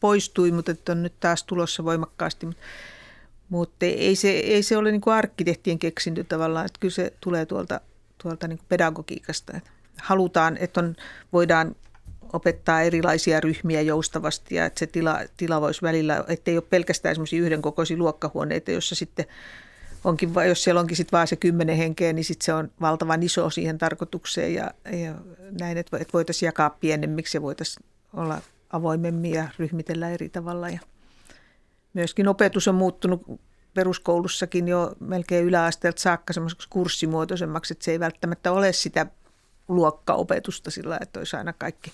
[0.00, 2.46] poistui, mutta että on nyt taas tulossa voimakkaasti.
[2.46, 2.62] Mutta
[3.80, 7.80] ei se, ei se ole niin kuin arkkitehtien keksintö tavallaan, että kyllä se tulee tuolta,
[8.22, 9.56] tuolta niin kuin pedagogiikasta.
[9.56, 9.70] Että
[10.02, 10.96] halutaan, että on,
[11.32, 11.76] voidaan
[12.32, 17.42] opettaa erilaisia ryhmiä joustavasti ja että se tila, tila voisi välillä, ettei ole pelkästään semmoisia
[17.42, 19.26] yhdenkokoisia luokkahuoneita, jossa sitten
[20.04, 23.50] onkin, jos siellä onkin sitten vaan se kymmenen henkeä, niin sitten se on valtavan iso
[23.50, 25.14] siihen tarkoitukseen ja, ja
[25.60, 30.68] näin, että voitaisiin jakaa pienemmiksi ja voitaisiin olla avoimemmin ja ryhmitellä eri tavalla.
[30.68, 30.80] Ja
[31.94, 33.40] myöskin opetus on muuttunut
[33.74, 39.06] peruskoulussakin jo melkein yläasteelta saakka semmoiseksi kurssimuotoisemmaksi, että se ei välttämättä ole sitä
[39.68, 41.92] luokkaopetusta sillä että olisi aina kaikki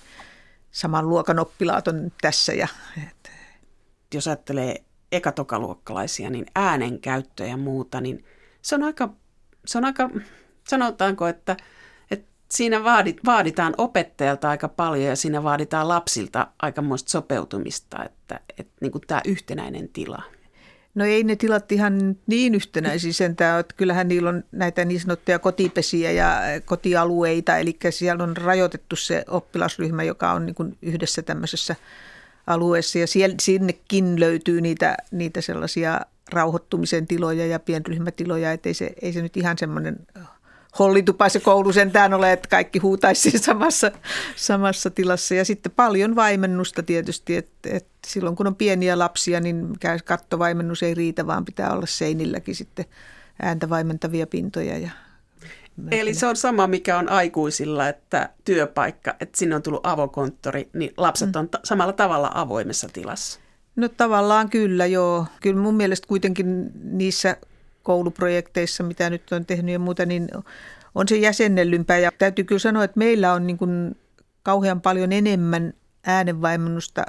[0.71, 2.69] saman luokan oppilaat on tässä ja
[3.07, 3.31] että
[4.15, 8.25] jos ajattelee ekatokaluokkalaisia, niin äänenkäyttö ja muuta, niin
[8.63, 9.09] se on aika,
[9.67, 10.11] se on aika
[10.69, 11.65] sanotaanko, että, että
[12.51, 18.93] siinä vaadit, vaaditaan opettajalta aika paljon ja siinä vaaditaan lapsilta aikamoista sopeutumista, että, että niin
[18.93, 20.23] kuin tämä yhtenäinen tila.
[20.95, 25.39] No ei ne tilat ihan niin yhtenäisiä sentään, että kyllähän niillä on näitä niin sanottuja
[25.39, 31.77] kotipesiä ja kotialueita, eli siellä on rajoitettu se oppilasryhmä, joka on niin kuin yhdessä tämmöisessä
[32.47, 36.01] alueessa ja siellä, sinnekin löytyy niitä, niitä sellaisia
[36.33, 39.97] rauhoittumisen tiloja ja pienryhmätiloja, että ei se, ei se nyt ihan semmoinen
[40.79, 43.91] hollitupa se koulu sentään ole, että kaikki huutaisi samassa,
[44.37, 45.35] samassa tilassa.
[45.35, 49.67] Ja sitten paljon vaimennusta tietysti, että, että silloin kun on pieniä lapsia, niin
[50.05, 52.85] kattovaimennus ei riitä, vaan pitää olla seinilläkin sitten
[53.43, 54.91] ääntä vaimentavia pintoja ja
[55.91, 60.95] Eli se on sama, mikä on aikuisilla, että työpaikka, että sinne on tullut avokonttori, niin
[60.97, 63.41] lapset on ta- samalla tavalla avoimessa tilassa.
[63.77, 65.27] No tavallaan kyllä, joo.
[65.41, 67.37] Kyllä mun mielestä kuitenkin niissä
[67.83, 70.29] kouluprojekteissa, mitä nyt on tehnyt ja muuta, niin
[70.95, 71.99] on se jäsennellympää.
[71.99, 73.97] Ja täytyy kyllä sanoa, että meillä on niin kuin
[74.43, 75.73] kauhean paljon enemmän
[76.07, 77.05] äänenvaimennusta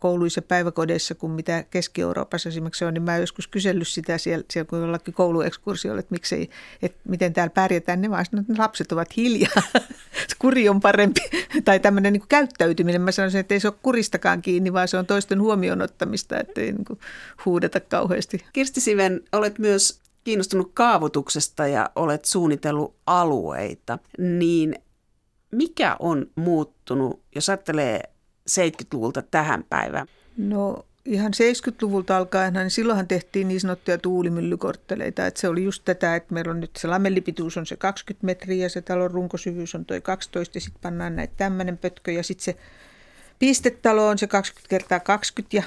[0.00, 4.78] kouluissa päiväkodeissa kuin mitä Keski-Euroopassa esimerkiksi on, niin mä joskus kysellyt sitä siellä, siellä kun
[4.80, 6.50] jollakin kouluekskursiolla, että, miksei,
[6.82, 9.62] että miten täällä pärjätään, ne vaan että lapset ovat hiljaa,
[10.38, 11.20] kuri on parempi,
[11.64, 15.06] tai tämmöinen niin käyttäytyminen, mä sanoisin, että ei se ole kuristakaan kiinni, vaan se on
[15.06, 16.98] toisten huomioon ottamista, että ei niin
[17.44, 18.44] huudeta kauheasti.
[18.52, 24.74] Kirsti Siven, olet myös kiinnostunut kaavoituksesta ja olet suunnitellut alueita, niin
[25.50, 28.02] mikä on muuttunut, jos ajattelee
[28.50, 30.06] 70-luvulta tähän päivään?
[30.36, 35.26] No ihan 70-luvulta alkaen, niin silloinhan tehtiin niin sanottuja tuulimyllykortteleita.
[35.26, 38.64] Että se oli just tätä, että meillä on nyt se lamellipituus on se 20 metriä
[38.64, 42.44] ja se talon runkosyvyys on toi 12 ja sitten pannaan näitä tämmöinen pötkö ja sitten
[42.44, 42.56] se
[43.38, 45.62] pistetalo on se 20 kertaa 20 ja,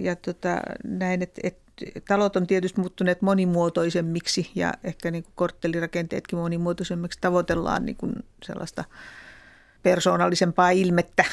[0.00, 1.65] ja tota, näin, että et,
[2.08, 8.12] talot on tietysti muuttuneet monimuotoisemmiksi ja ehkä niin kuin korttelirakenteetkin monimuotoisemmiksi tavoitellaan niin kuin
[8.42, 8.84] sellaista
[9.82, 11.24] persoonallisempaa ilmettä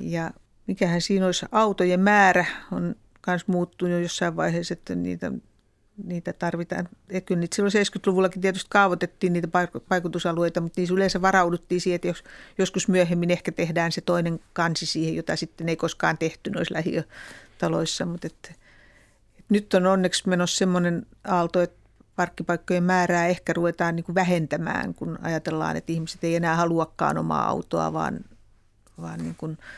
[0.00, 0.30] ja
[0.66, 2.94] mikähän siinä olisi, autojen määrä on
[3.26, 5.32] myös muuttunut jossain vaiheessa, että niitä,
[6.04, 6.88] niitä tarvitaan.
[7.12, 9.48] Ja kyllä niitä silloin 70-luvullakin tietysti kaavoitettiin niitä
[9.90, 12.24] vaikutusalueita, mutta niissä yleensä varauduttiin siihen, että jos,
[12.58, 18.06] joskus myöhemmin ehkä tehdään se toinen kansi siihen, jota sitten ei koskaan tehty noissa lähiötaloissa.
[18.06, 18.59] Mutta että,
[19.50, 21.80] nyt on onneksi menossa semmoinen aalto, että
[22.16, 27.48] parkkipaikkojen määrää ehkä ruvetaan niin kuin vähentämään, kun ajatellaan, että ihmiset ei enää haluakaan omaa
[27.48, 28.20] autoa, vaan,
[29.00, 29.58] vaan niin kuin–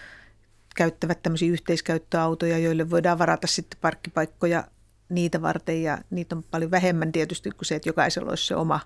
[0.74, 4.64] käyttävät tämmöisiä yhteiskäyttöautoja, joille voidaan varata sitten parkkipaikkoja
[5.08, 8.80] niitä varten ja niitä on paljon vähemmän tietysti kuin se, että jokaisella olisi se oma.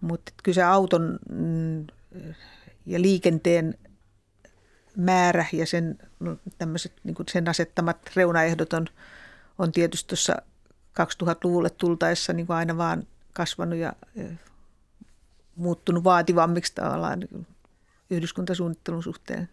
[0.00, 1.86] Mutta kyllä se auton mm,
[2.86, 3.74] ja liikenteen
[4.96, 8.86] määrä ja sen, no, tämmöiset, niin sen asettamat reunaehdot on,
[9.58, 10.36] on tietysti tuossa
[11.00, 13.92] 2000-luvulle tultaessa niin kuin aina vaan kasvanut ja
[15.56, 17.46] muuttunut vaativammiksi tavallaan niin
[18.10, 19.48] yhdyskuntasuunnittelun suhteen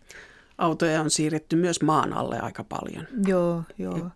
[0.58, 3.08] autoja on siirretty myös maan alle aika paljon.
[3.28, 4.10] Joo, joo.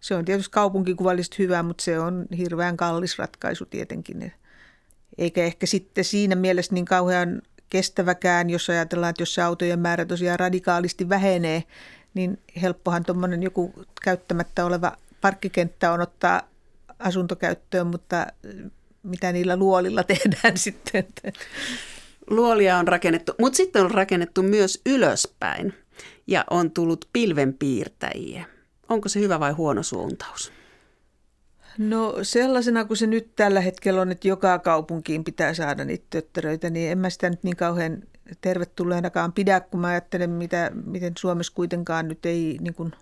[0.00, 4.32] Se on tietysti kaupunkikuvallisesti hyvä, mutta se on hirveän kallis ratkaisu tietenkin.
[5.18, 10.04] Eikä ehkä sitten siinä mielessä niin kauhean kestäväkään, jos ajatellaan, että jos se autojen määrä
[10.04, 11.64] tosiaan radikaalisti vähenee,
[12.14, 14.92] niin helppohan tuommoinen joku käyttämättä oleva
[15.24, 16.42] parkkikenttä on ottaa
[16.98, 18.26] asuntokäyttöön, mutta
[19.02, 21.04] mitä niillä luolilla tehdään sitten?
[22.30, 25.74] Luolia on rakennettu, mutta sitten on rakennettu myös ylöspäin
[26.26, 28.44] ja on tullut pilvenpiirtäjiä.
[28.88, 30.52] Onko se hyvä vai huono suuntaus?
[31.78, 36.70] No sellaisena kuin se nyt tällä hetkellä on, että joka kaupunkiin pitää saada niitä töttöröitä,
[36.70, 38.02] niin en mä sitä nyt niin kauhean
[38.40, 42.92] tervetulleanakaan pidä, kun mä ajattelen, mitä, miten Suomessa kuitenkaan nyt ei niin kuin,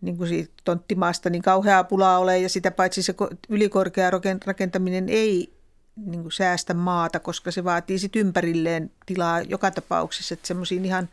[0.00, 3.14] niin kuin siitä tonttimaasta niin kauheaa pulaa ole, ja sitä paitsi se
[3.48, 4.10] ylikorkea
[4.46, 5.52] rakentaminen ei
[5.96, 11.08] niin kuin säästä maata, koska se vaatii sitten ympärilleen tilaa joka tapauksessa, että semmoisiin ihan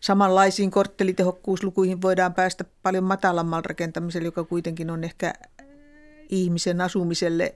[0.00, 5.32] samanlaisiin korttelitehokkuuslukuihin voidaan päästä paljon matalammalla rakentamisella, joka kuitenkin on ehkä
[6.28, 7.54] ihmisen asumiselle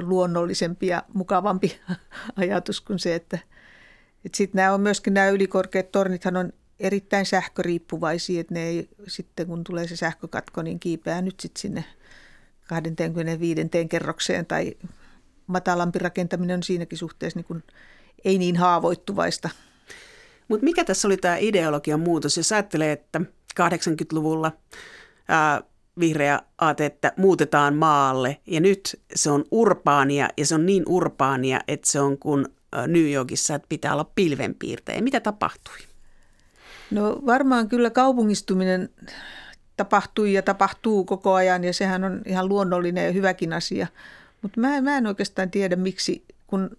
[0.00, 1.80] luonnollisempi ja mukavampi
[2.36, 3.38] ajatus kuin se, että,
[4.24, 9.46] että sitten nämä on myöskin nämä ylikorkeat tornithan on erittäin sähköriippuvaisia, että ne ei sitten
[9.46, 11.84] kun tulee se sähkökatko, niin kiipeää nyt sitten sinne
[12.68, 13.60] 25.
[13.88, 14.76] kerrokseen tai
[15.46, 17.62] matalampi rakentaminen on siinäkin suhteessa niin kuin
[18.24, 19.50] ei niin haavoittuvaista–
[20.50, 23.20] mutta mikä tässä oli tämä ideologian muutos, jos ajattelee, että
[23.60, 24.52] 80-luvulla
[25.28, 25.62] ää,
[26.00, 31.60] vihreä aate, että muutetaan maalle ja nyt se on urbaania ja se on niin urbaania,
[31.68, 32.46] että se on kuin
[32.86, 35.00] New Yorkissa, että pitää olla pilvenpiirtäjä.
[35.00, 35.89] Mitä tapahtui?
[36.90, 38.90] No varmaan kyllä kaupungistuminen
[39.76, 43.86] tapahtui ja tapahtuu koko ajan ja sehän on ihan luonnollinen ja hyväkin asia.
[44.42, 46.76] Mutta mä, mä en oikeastaan tiedä miksi, kun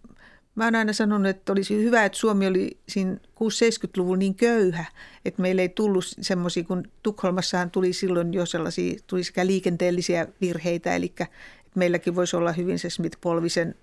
[0.55, 4.85] mä oon aina sanonut, että olisi hyvä, että Suomi oli siinä 6-70-luvulla niin köyhä,
[5.25, 10.95] että meillä ei tullut semmoisia, kun Tukholmassahan tuli silloin jo sellaisia, tuli sekä liikenteellisiä virheitä,
[10.95, 13.75] eli että meilläkin voisi olla hyvin se Smith-Polvisen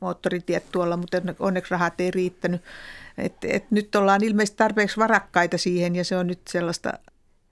[0.00, 2.62] moottoritiet tuolla, mutta onneksi rahat ei riittänyt.
[3.18, 6.92] Et, et nyt ollaan ilmeisesti tarpeeksi varakkaita siihen ja se on nyt sellaista,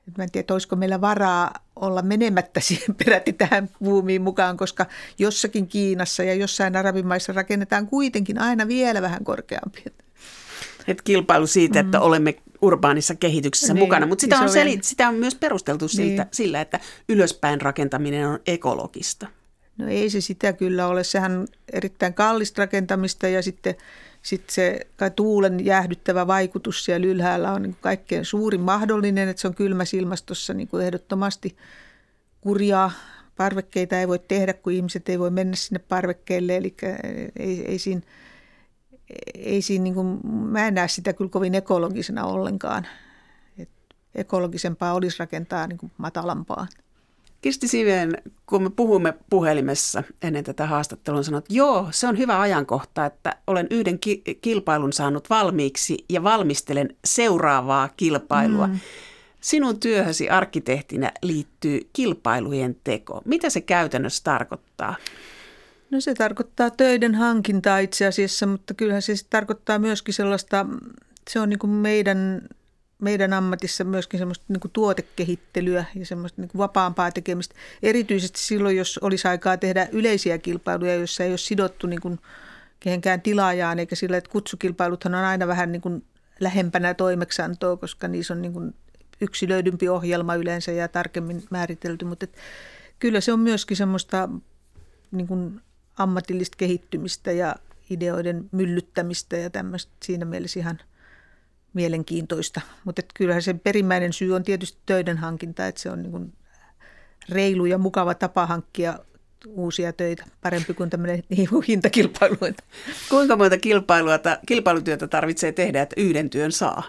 [0.09, 4.87] että mä en tiedä, olisiko meillä varaa olla menemättä siihen peräti tähän buumiin mukaan, koska
[5.19, 9.85] jossakin Kiinassa ja jossain arabimaissa rakennetaan kuitenkin aina vielä vähän korkeampi.
[10.89, 12.05] Et kilpailu siitä, että mm.
[12.05, 15.91] olemme urbaanissa kehityksessä niin, mukana, mutta sitä on, seli, sitä on myös perusteltu niin.
[15.97, 19.27] siltä, sillä, että ylöspäin rakentaminen on ekologista.
[19.79, 21.05] No ei se sitä kyllä ole.
[21.05, 23.75] Sehän on erittäin kallista rakentamista ja sitten,
[24.27, 29.49] sitten se kai tuulen jäähdyttävä vaikutus siellä ylhäällä on niin kaikkein suurin mahdollinen, että se
[29.49, 31.57] on kylmässä ilmastossa niin kuin ehdottomasti
[32.41, 32.91] kurjaa.
[33.37, 36.77] Parvekkeita ei voi tehdä, kun ihmiset ei voi mennä sinne parvekkeelle, eli
[37.39, 38.01] ei, ei siinä,
[39.35, 42.87] ei siinä niin kuin, mä en näe sitä kyllä kovin ekologisena ollenkaan.
[43.59, 43.71] Et
[44.15, 46.67] ekologisempaa olisi rakentaa niin kuin matalampaa.
[47.47, 52.41] Kirsti Siveen, kun me puhumme puhelimessa ennen tätä haastattelua, sanoit, että joo, se on hyvä
[52.41, 58.67] ajankohta, että olen yhden ki- kilpailun saanut valmiiksi ja valmistelen seuraavaa kilpailua.
[58.67, 58.79] Mm.
[59.41, 63.23] Sinun työhösi arkkitehtinä liittyy kilpailujen teko.
[63.25, 64.95] Mitä se käytännössä tarkoittaa?
[65.91, 70.67] No se tarkoittaa töiden hankintaa itse asiassa, mutta kyllähän se tarkoittaa myöskin sellaista,
[71.31, 72.43] se on niin kuin meidän
[72.99, 77.55] meidän ammatissa myöskin semmoista niin kuin tuotekehittelyä ja semmoista niin kuin vapaampaa tekemistä.
[77.83, 82.19] Erityisesti silloin, jos olisi aikaa tehdä yleisiä kilpailuja, joissa ei ole sidottu niin kuin
[82.81, 86.05] kehenkään tilaajaan, eikä sillä, että kutsukilpailuthan on aina vähän niin kuin
[86.41, 88.75] lähempänä toimeksantoa, koska niissä on niin kuin
[89.21, 92.37] yksilöidympi ohjelma yleensä ja tarkemmin määritelty, mutta et
[92.99, 94.29] kyllä se on myöskin semmoista
[95.11, 95.61] niin kuin
[95.99, 97.55] ammatillista kehittymistä ja
[97.91, 100.81] ideoiden myllyttämistä ja tämmöistä siinä mielessä ihan–
[101.77, 102.61] mielenkiintoista.
[102.85, 106.33] Mutta kyllähän sen perimmäinen syy on tietysti töiden hankinta, että se on niin
[107.29, 108.99] reilu ja mukava tapa hankkia
[109.49, 111.23] uusia töitä, parempi kuin tämmöinen
[111.69, 112.37] hintakilpailu.
[113.09, 116.83] Kuinka monta kilpailua, kilpailutyötä tarvitsee tehdä, että yhden työn saa?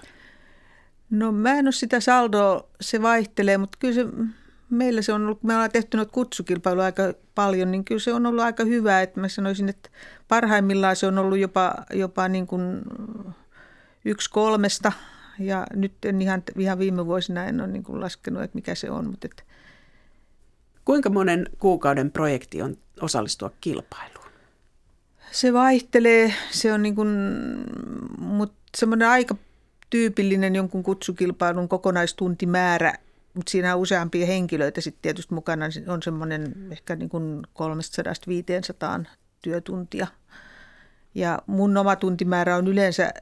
[1.09, 4.05] No mä en ole sitä saldoa, se vaihtelee, mutta kyllä se,
[4.69, 8.25] meillä se on ollut, me ollaan tehty noita kutsukilpailuja aika paljon, niin kyllä se on
[8.25, 9.89] ollut aika hyvä, että mä sanoisin, että
[10.27, 12.81] parhaimmillaan se on ollut jopa, jopa niin kuin
[14.07, 14.91] yksi kolmesta
[15.39, 18.91] ja nyt en ihan, ihan viime vuosina en ole niin kuin laskenut, että mikä se
[18.91, 19.05] on.
[19.05, 19.43] Mutta että.
[20.85, 24.27] Kuinka monen kuukauden projekti on osallistua kilpailuun?
[25.31, 27.09] Se vaihtelee, se on niin kuin,
[28.17, 29.35] mutta semmoinen aika
[29.89, 32.93] tyypillinen jonkun kutsukilpailun kokonaistuntimäärä,
[33.33, 37.43] mutta siinä on useampia henkilöitä sitten tietysti mukana, on semmoinen ehkä niin kuin
[39.03, 39.07] 300-500
[39.41, 40.07] työtuntia.
[41.15, 43.13] Ja mun oma tuntimäärä on yleensä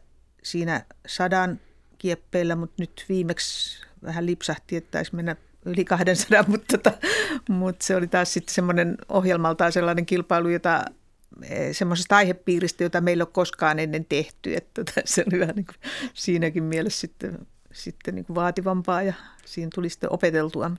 [0.46, 1.60] siinä sadan
[1.98, 5.36] kieppeillä, mutta nyt viimeksi vähän lipsahti, että taisi mennä
[5.66, 6.98] yli 200, mutta, tota,
[7.50, 10.86] mutta se oli taas sitten semmoinen ohjelmaltaan sellainen kilpailu, jota
[11.42, 14.56] e, semmoisesta aihepiiristä, jota meillä ei ole koskaan ennen tehty.
[14.56, 19.14] Että tota, se oli vähän niin kuin siinäkin mielessä sitten, sitten niin kuin vaativampaa ja
[19.46, 20.72] siinä tuli sitten opeteltua.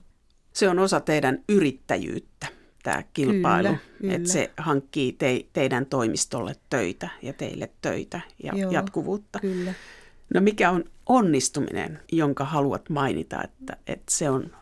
[0.53, 2.47] Se on osa teidän yrittäjyyttä,
[2.87, 4.13] tämä kilpailu, kyllä, kyllä.
[4.13, 9.39] että se hankkii te, teidän toimistolle töitä ja teille töitä ja Joo, jatkuvuutta.
[9.39, 9.73] Kyllä.
[10.33, 14.55] No mikä on onnistuminen, jonka haluat mainita, että, että se on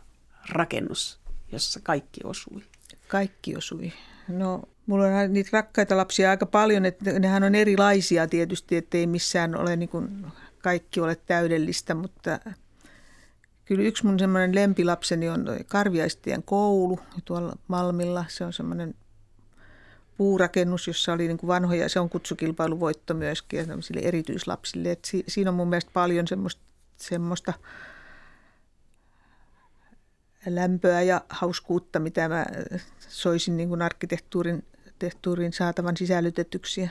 [0.49, 1.19] rakennus,
[1.51, 2.61] jossa kaikki osui?
[3.07, 3.93] Kaikki osui.
[4.27, 9.55] No mulla on niitä rakkaita lapsia aika paljon, että nehän on erilaisia tietysti, ettei missään
[9.57, 10.25] ole niin kuin
[10.57, 12.39] kaikki ole täydellistä, mutta
[13.65, 18.25] kyllä yksi mun semmoinen lempilapseni on Karviaistien koulu tuolla Malmilla.
[18.27, 18.95] Se on semmoinen
[20.17, 23.65] puurakennus, jossa oli niin kuin vanhoja, se on kutsukilpailuvoitto myöskin ja
[24.01, 24.91] erityislapsille.
[24.91, 26.61] Et si, siinä on mun mielestä paljon semmoista,
[26.97, 27.53] semmoista
[30.45, 32.45] lämpöä ja hauskuutta, mitä mä
[32.99, 34.63] soisin niin kuin arkkitehtuurin
[34.99, 36.89] tehtuurin saatavan sisällytetyksiä.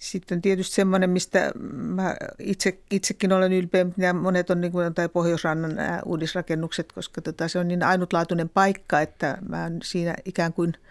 [0.00, 5.08] Sitten tietysti semmoinen, mistä mä itse, itsekin olen ylpeä, mitä monet on niin kuin, tai
[5.08, 5.72] Pohjoisrannan
[6.04, 10.74] uudisrakennukset, koska tota, se on niin ainutlaatuinen paikka, että mä oon siinä ikään kuin–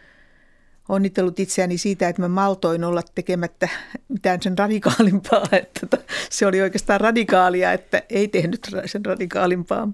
[0.89, 3.70] onnitellut itseäni siitä, että mä maltoin olla tekemättä
[4.07, 5.43] mitään sen radikaalimpaa.
[5.51, 9.88] Että tota, se oli oikeastaan radikaalia, että ei tehnyt sen radikaalimpaa.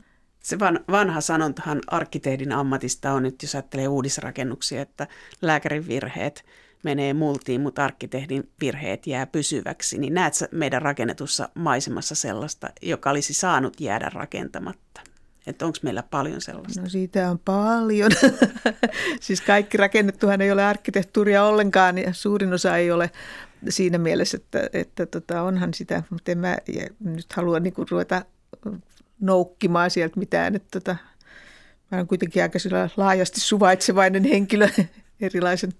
[0.43, 0.59] Se
[0.91, 5.07] vanha sanontahan arkkitehdin ammatista on nyt, jos ajattelee uudisrakennuksia, että
[5.41, 6.45] lääkärin virheet
[6.85, 9.97] menee multiin, mutta arkkitehdin virheet jää pysyväksi.
[9.97, 15.01] Niin näet meidän rakennetussa maisemassa sellaista, joka olisi saanut jäädä rakentamatta?
[15.47, 16.81] Että onko meillä paljon sellaista?
[16.81, 18.11] No siitä on paljon.
[19.21, 23.11] siis kaikki rakennettuhan ei ole arkkitehtuuria ollenkaan ja suurin osa ei ole
[23.69, 26.57] siinä mielessä, että, että tota, onhan sitä, mutta en mä
[26.99, 28.25] nyt halua niin kuin ruveta
[29.19, 30.55] noukkimaan sieltä mitään.
[30.55, 30.95] Että tota,
[31.91, 32.59] mä olen kuitenkin aika
[32.97, 34.69] laajasti suvaitsevainen henkilö
[35.21, 35.73] erilaisen,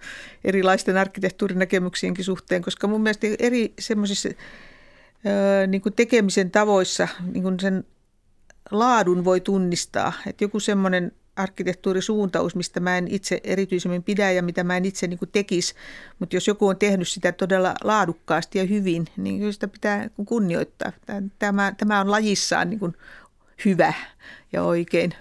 [0.44, 4.30] erilaisten arkkitehtuurinäkemyksienkin suhteen, koska mun mielestä eri semmoisissa
[5.68, 7.84] niin tekemisen tavoissa niin kuin sen
[8.72, 10.14] laadun voi tunnistaa.
[10.28, 15.08] Että joku semmoinen arkkitehtuurisuuntaus, mistä mä en itse erityisemmin pidä ja mitä mä en itse
[15.08, 15.74] niin tekisi,
[16.20, 20.92] mutta jos joku on tehnyt sitä todella laadukkaasti ja hyvin, niin kyllä sitä pitää kunnioittaa.
[21.40, 22.96] Tämä, tämä on lajissaan niin
[23.66, 23.94] hyvä
[24.54, 25.14] ja oikein.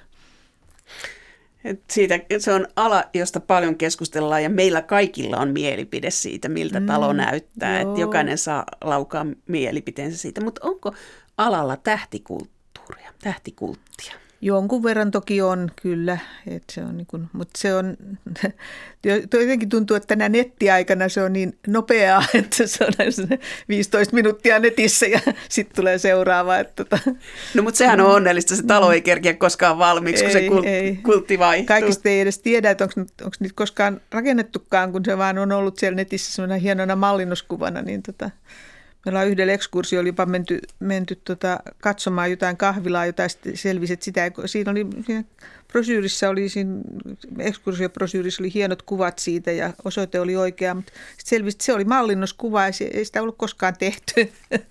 [1.64, 6.80] Et siitä, se on ala, josta paljon keskustellaan ja meillä kaikilla on mielipide siitä, miltä
[6.80, 7.80] mm, talo näyttää.
[7.80, 10.94] Et jokainen saa laukaa mielipiteensä siitä, mutta onko
[11.38, 14.23] alalla tähtikulttuuria, tähtikulttia?
[14.44, 16.18] Jonkun verran toki on, kyllä.
[16.46, 17.96] Et se on niin kuin, mutta se on,
[19.32, 22.92] jotenkin tuntuu, että tänä nettiaikana se on niin nopeaa, että se on
[23.68, 26.58] 15 minuuttia netissä ja sitten tulee seuraava.
[26.58, 26.98] Että tota.
[27.54, 30.66] No mutta sehän on onnellista, se talo ei kerkiä koskaan valmiiksi, ei, kun se kult,
[30.66, 30.96] ei.
[30.96, 31.66] kultti vaihtuu.
[31.66, 35.96] Kaikista ei edes tiedä, että onko niitä koskaan rakennettukaan, kun se vaan on ollut siellä
[35.96, 38.30] netissä sellainen hienona mallinnoskuvana, niin tota,
[39.04, 43.92] Meillä on yhdellä ekskursio oli jopa menty, menty tota, katsomaan jotain kahvilaa, jota sitten selvisi,
[43.92, 45.24] että sitä, siinä oli, siinä
[45.68, 46.80] brosyyrissä oli, siinä
[47.38, 51.84] ekskursiobrosyyrissä oli hienot kuvat siitä ja osoite oli oikea, mutta sitten selvisi, että se oli
[51.84, 54.32] mallinnoskuva ja se, ei sitä ollut koskaan tehty.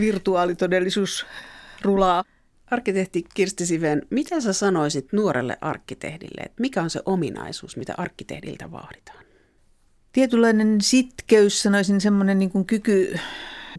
[0.00, 1.26] Virtuaalitodellisuus
[1.82, 2.24] rulaa.
[2.70, 8.70] Arkkitehti Kirsti Siven, mitä sä sanoisit nuorelle arkkitehdille, että mikä on se ominaisuus, mitä arkkitehdiltä
[8.70, 9.24] vaaditaan?
[10.12, 13.18] Tietynlainen sitkeys, sanoisin semmoinen niin kuin kyky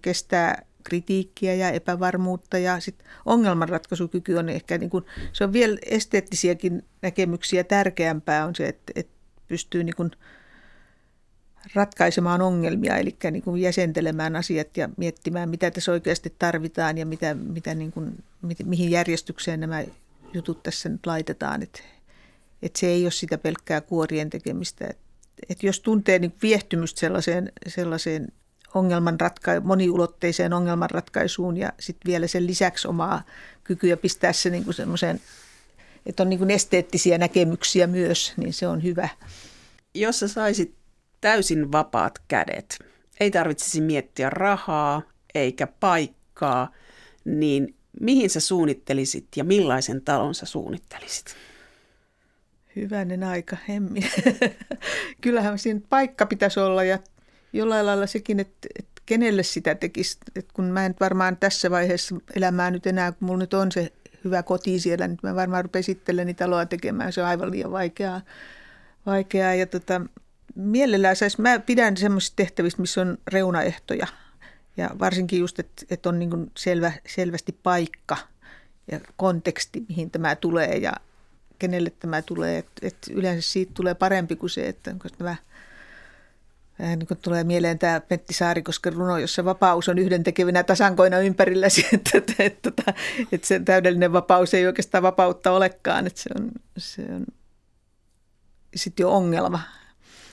[0.02, 6.86] kestää kritiikkiä ja epävarmuutta ja sitten ongelmanratkaisukyky on ehkä, niin kuin, se on vielä esteettisiäkin
[7.02, 9.14] näkemyksiä tärkeämpää on se, että, että
[9.48, 10.12] pystyy niin kuin
[11.74, 17.34] ratkaisemaan ongelmia, eli niin kuin jäsentelemään asiat ja miettimään, mitä tässä oikeasti tarvitaan ja mitä,
[17.34, 18.24] mitä niin kuin,
[18.66, 19.84] mihin järjestykseen nämä
[20.34, 21.64] jutut tässä nyt laitetaan.
[21.64, 21.80] Että,
[22.62, 25.11] että se ei ole sitä pelkkää kuorien tekemistä, että
[25.50, 28.28] että jos tuntee niin viehtymystä sellaiseen, sellaiseen
[28.74, 33.26] ongelman ratka- moniulotteiseen ongelmanratkaisuun ja sitten vielä sen lisäksi omaa
[33.64, 35.22] kykyä pistää se niin semmoiseen,
[36.06, 39.10] että on niin kuin esteettisiä näkemyksiä myös, niin se on hyvä.
[39.94, 40.76] Jos sä saisit
[41.22, 42.80] täysin vapaat kädet,
[43.20, 45.02] ei tarvitsisi miettiä rahaa
[45.36, 46.72] eikä paikkaa,
[47.26, 51.36] niin mihin sä suunnittelisit ja millaisen talon sä suunnittelisit?
[52.76, 54.00] Hyvänen aika, hemmi.
[55.22, 57.00] Kyllähän siinä paikka pitäisi olla ja
[57.54, 60.18] jollain lailla sekin, että, että kenelle sitä tekisi.
[60.36, 63.92] Että kun mä en varmaan tässä vaiheessa elämää nyt enää, kun mulla nyt on se
[64.24, 67.14] hyvä koti siellä, niin mä varmaan rupean itselleni taloa tekemään.
[67.14, 68.22] Se on aivan liian vaikeaa.
[69.06, 69.54] vaikeaa.
[69.54, 70.02] Ja tota,
[70.56, 74.08] mielellään saisi, mä pidän semmoisista tehtävistä, missä on reunaehtoja.
[74.78, 78.18] Ja varsinkin just, että, että on niin selvä, selvästi paikka
[78.92, 80.94] ja konteksti, mihin tämä tulee ja
[81.62, 82.58] kenelle tämä tulee.
[82.58, 85.36] Et, et yleensä siitä tulee parempi kuin se, että onko tämä
[86.80, 92.18] niin kuin tulee mieleen tämä Petti Saarikosken runo, jossa vapaus on yhdentekevinä tasankoina ympärilläsi, että,
[92.18, 92.94] että, että, että,
[93.32, 97.26] että se täydellinen vapaus ei oikeastaan vapautta olekaan, että se on, se on
[98.76, 99.60] sitten jo ongelma.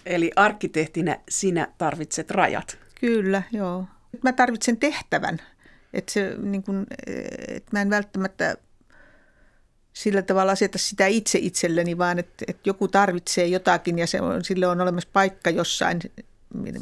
[0.06, 2.78] Eli arkkitehtinä sinä tarvitset rajat.
[3.00, 3.84] Kyllä, joo.
[4.22, 5.38] Mä tarvitsen tehtävän.
[5.92, 6.86] Että se, niin kuin,
[7.48, 8.56] että mä en välttämättä
[9.98, 14.44] sillä tavalla aseta sitä itse itselleni, vaan että, että joku tarvitsee jotakin ja se on,
[14.44, 15.98] sille on olemassa paikka jossain,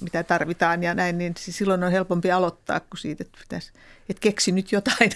[0.01, 3.73] mitä tarvitaan ja näin, niin silloin on helpompi aloittaa kuin siitä, että, pitäisi,
[4.09, 5.11] että keksi nyt jotain.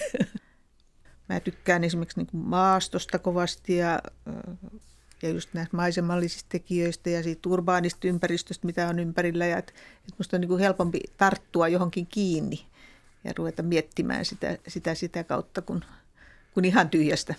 [1.29, 4.01] Mä tykkään esimerkiksi niin kuin maastosta kovasti ja,
[5.21, 9.45] ja just näistä maisemallisista tekijöistä ja siitä urbaanista ympäristöstä, mitä on ympärillä.
[9.45, 12.65] Ja että, että musta on niin kuin helpompi tarttua johonkin kiinni
[13.23, 15.83] ja ruveta miettimään sitä sitä, sitä kautta, kun,
[16.53, 17.35] kun ihan tyhjästä.